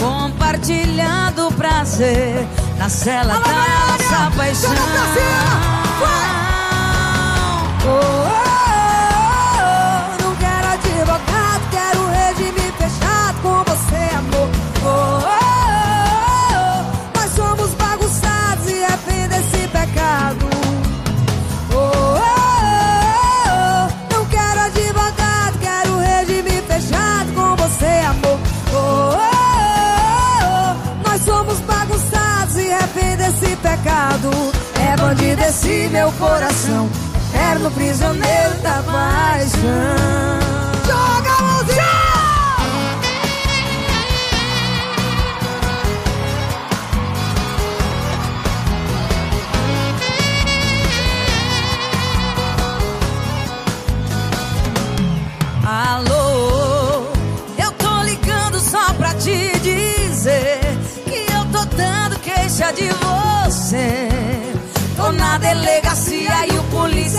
[0.00, 2.46] compartilhando o prazer
[2.78, 4.72] na cela da nossa paixão.
[6.02, 6.18] Oh,
[7.86, 8.45] oh, oh,
[35.16, 36.90] Bandido esse meu coração,
[37.32, 39.62] eterno prisioneiro da paixão.
[40.84, 42.05] Joga a mãozinha!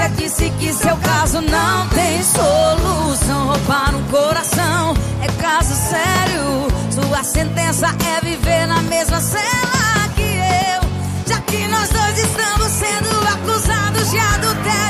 [0.09, 3.47] Disse que seu caso não tem solução.
[3.47, 6.67] Roubar um coração é caso sério.
[6.91, 10.89] Sua sentença é viver na mesma cela que eu.
[11.27, 14.87] Já que nós dois estamos sendo acusados de adultério.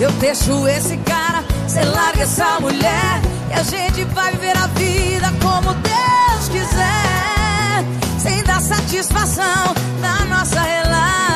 [0.00, 3.20] Eu deixo esse cara, cê larga essa mulher
[3.50, 7.84] E a gente vai viver a vida como Deus quiser
[8.18, 11.29] Sem dar satisfação na nossa relação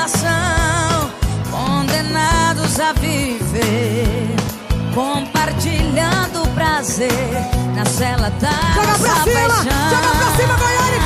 [3.65, 4.35] viver
[4.95, 7.11] Compartilhando o prazer
[7.75, 9.49] Na cela da Joga pra cima!
[9.49, 11.01] paixão Joga pra cima, Goiânia,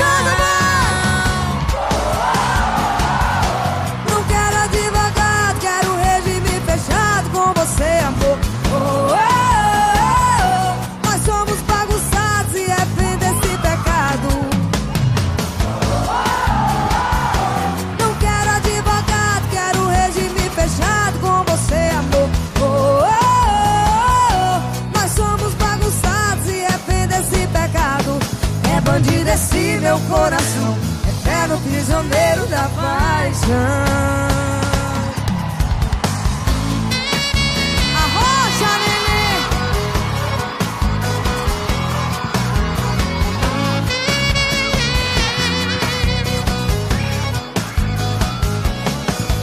[29.39, 30.77] esse meu coração,
[31.09, 33.49] eterno prisioneiro da paixão.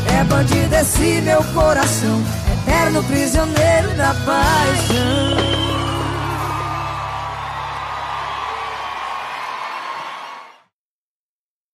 [0.07, 5.54] É bandido esse meu coração, eterno prisioneiro da paixão.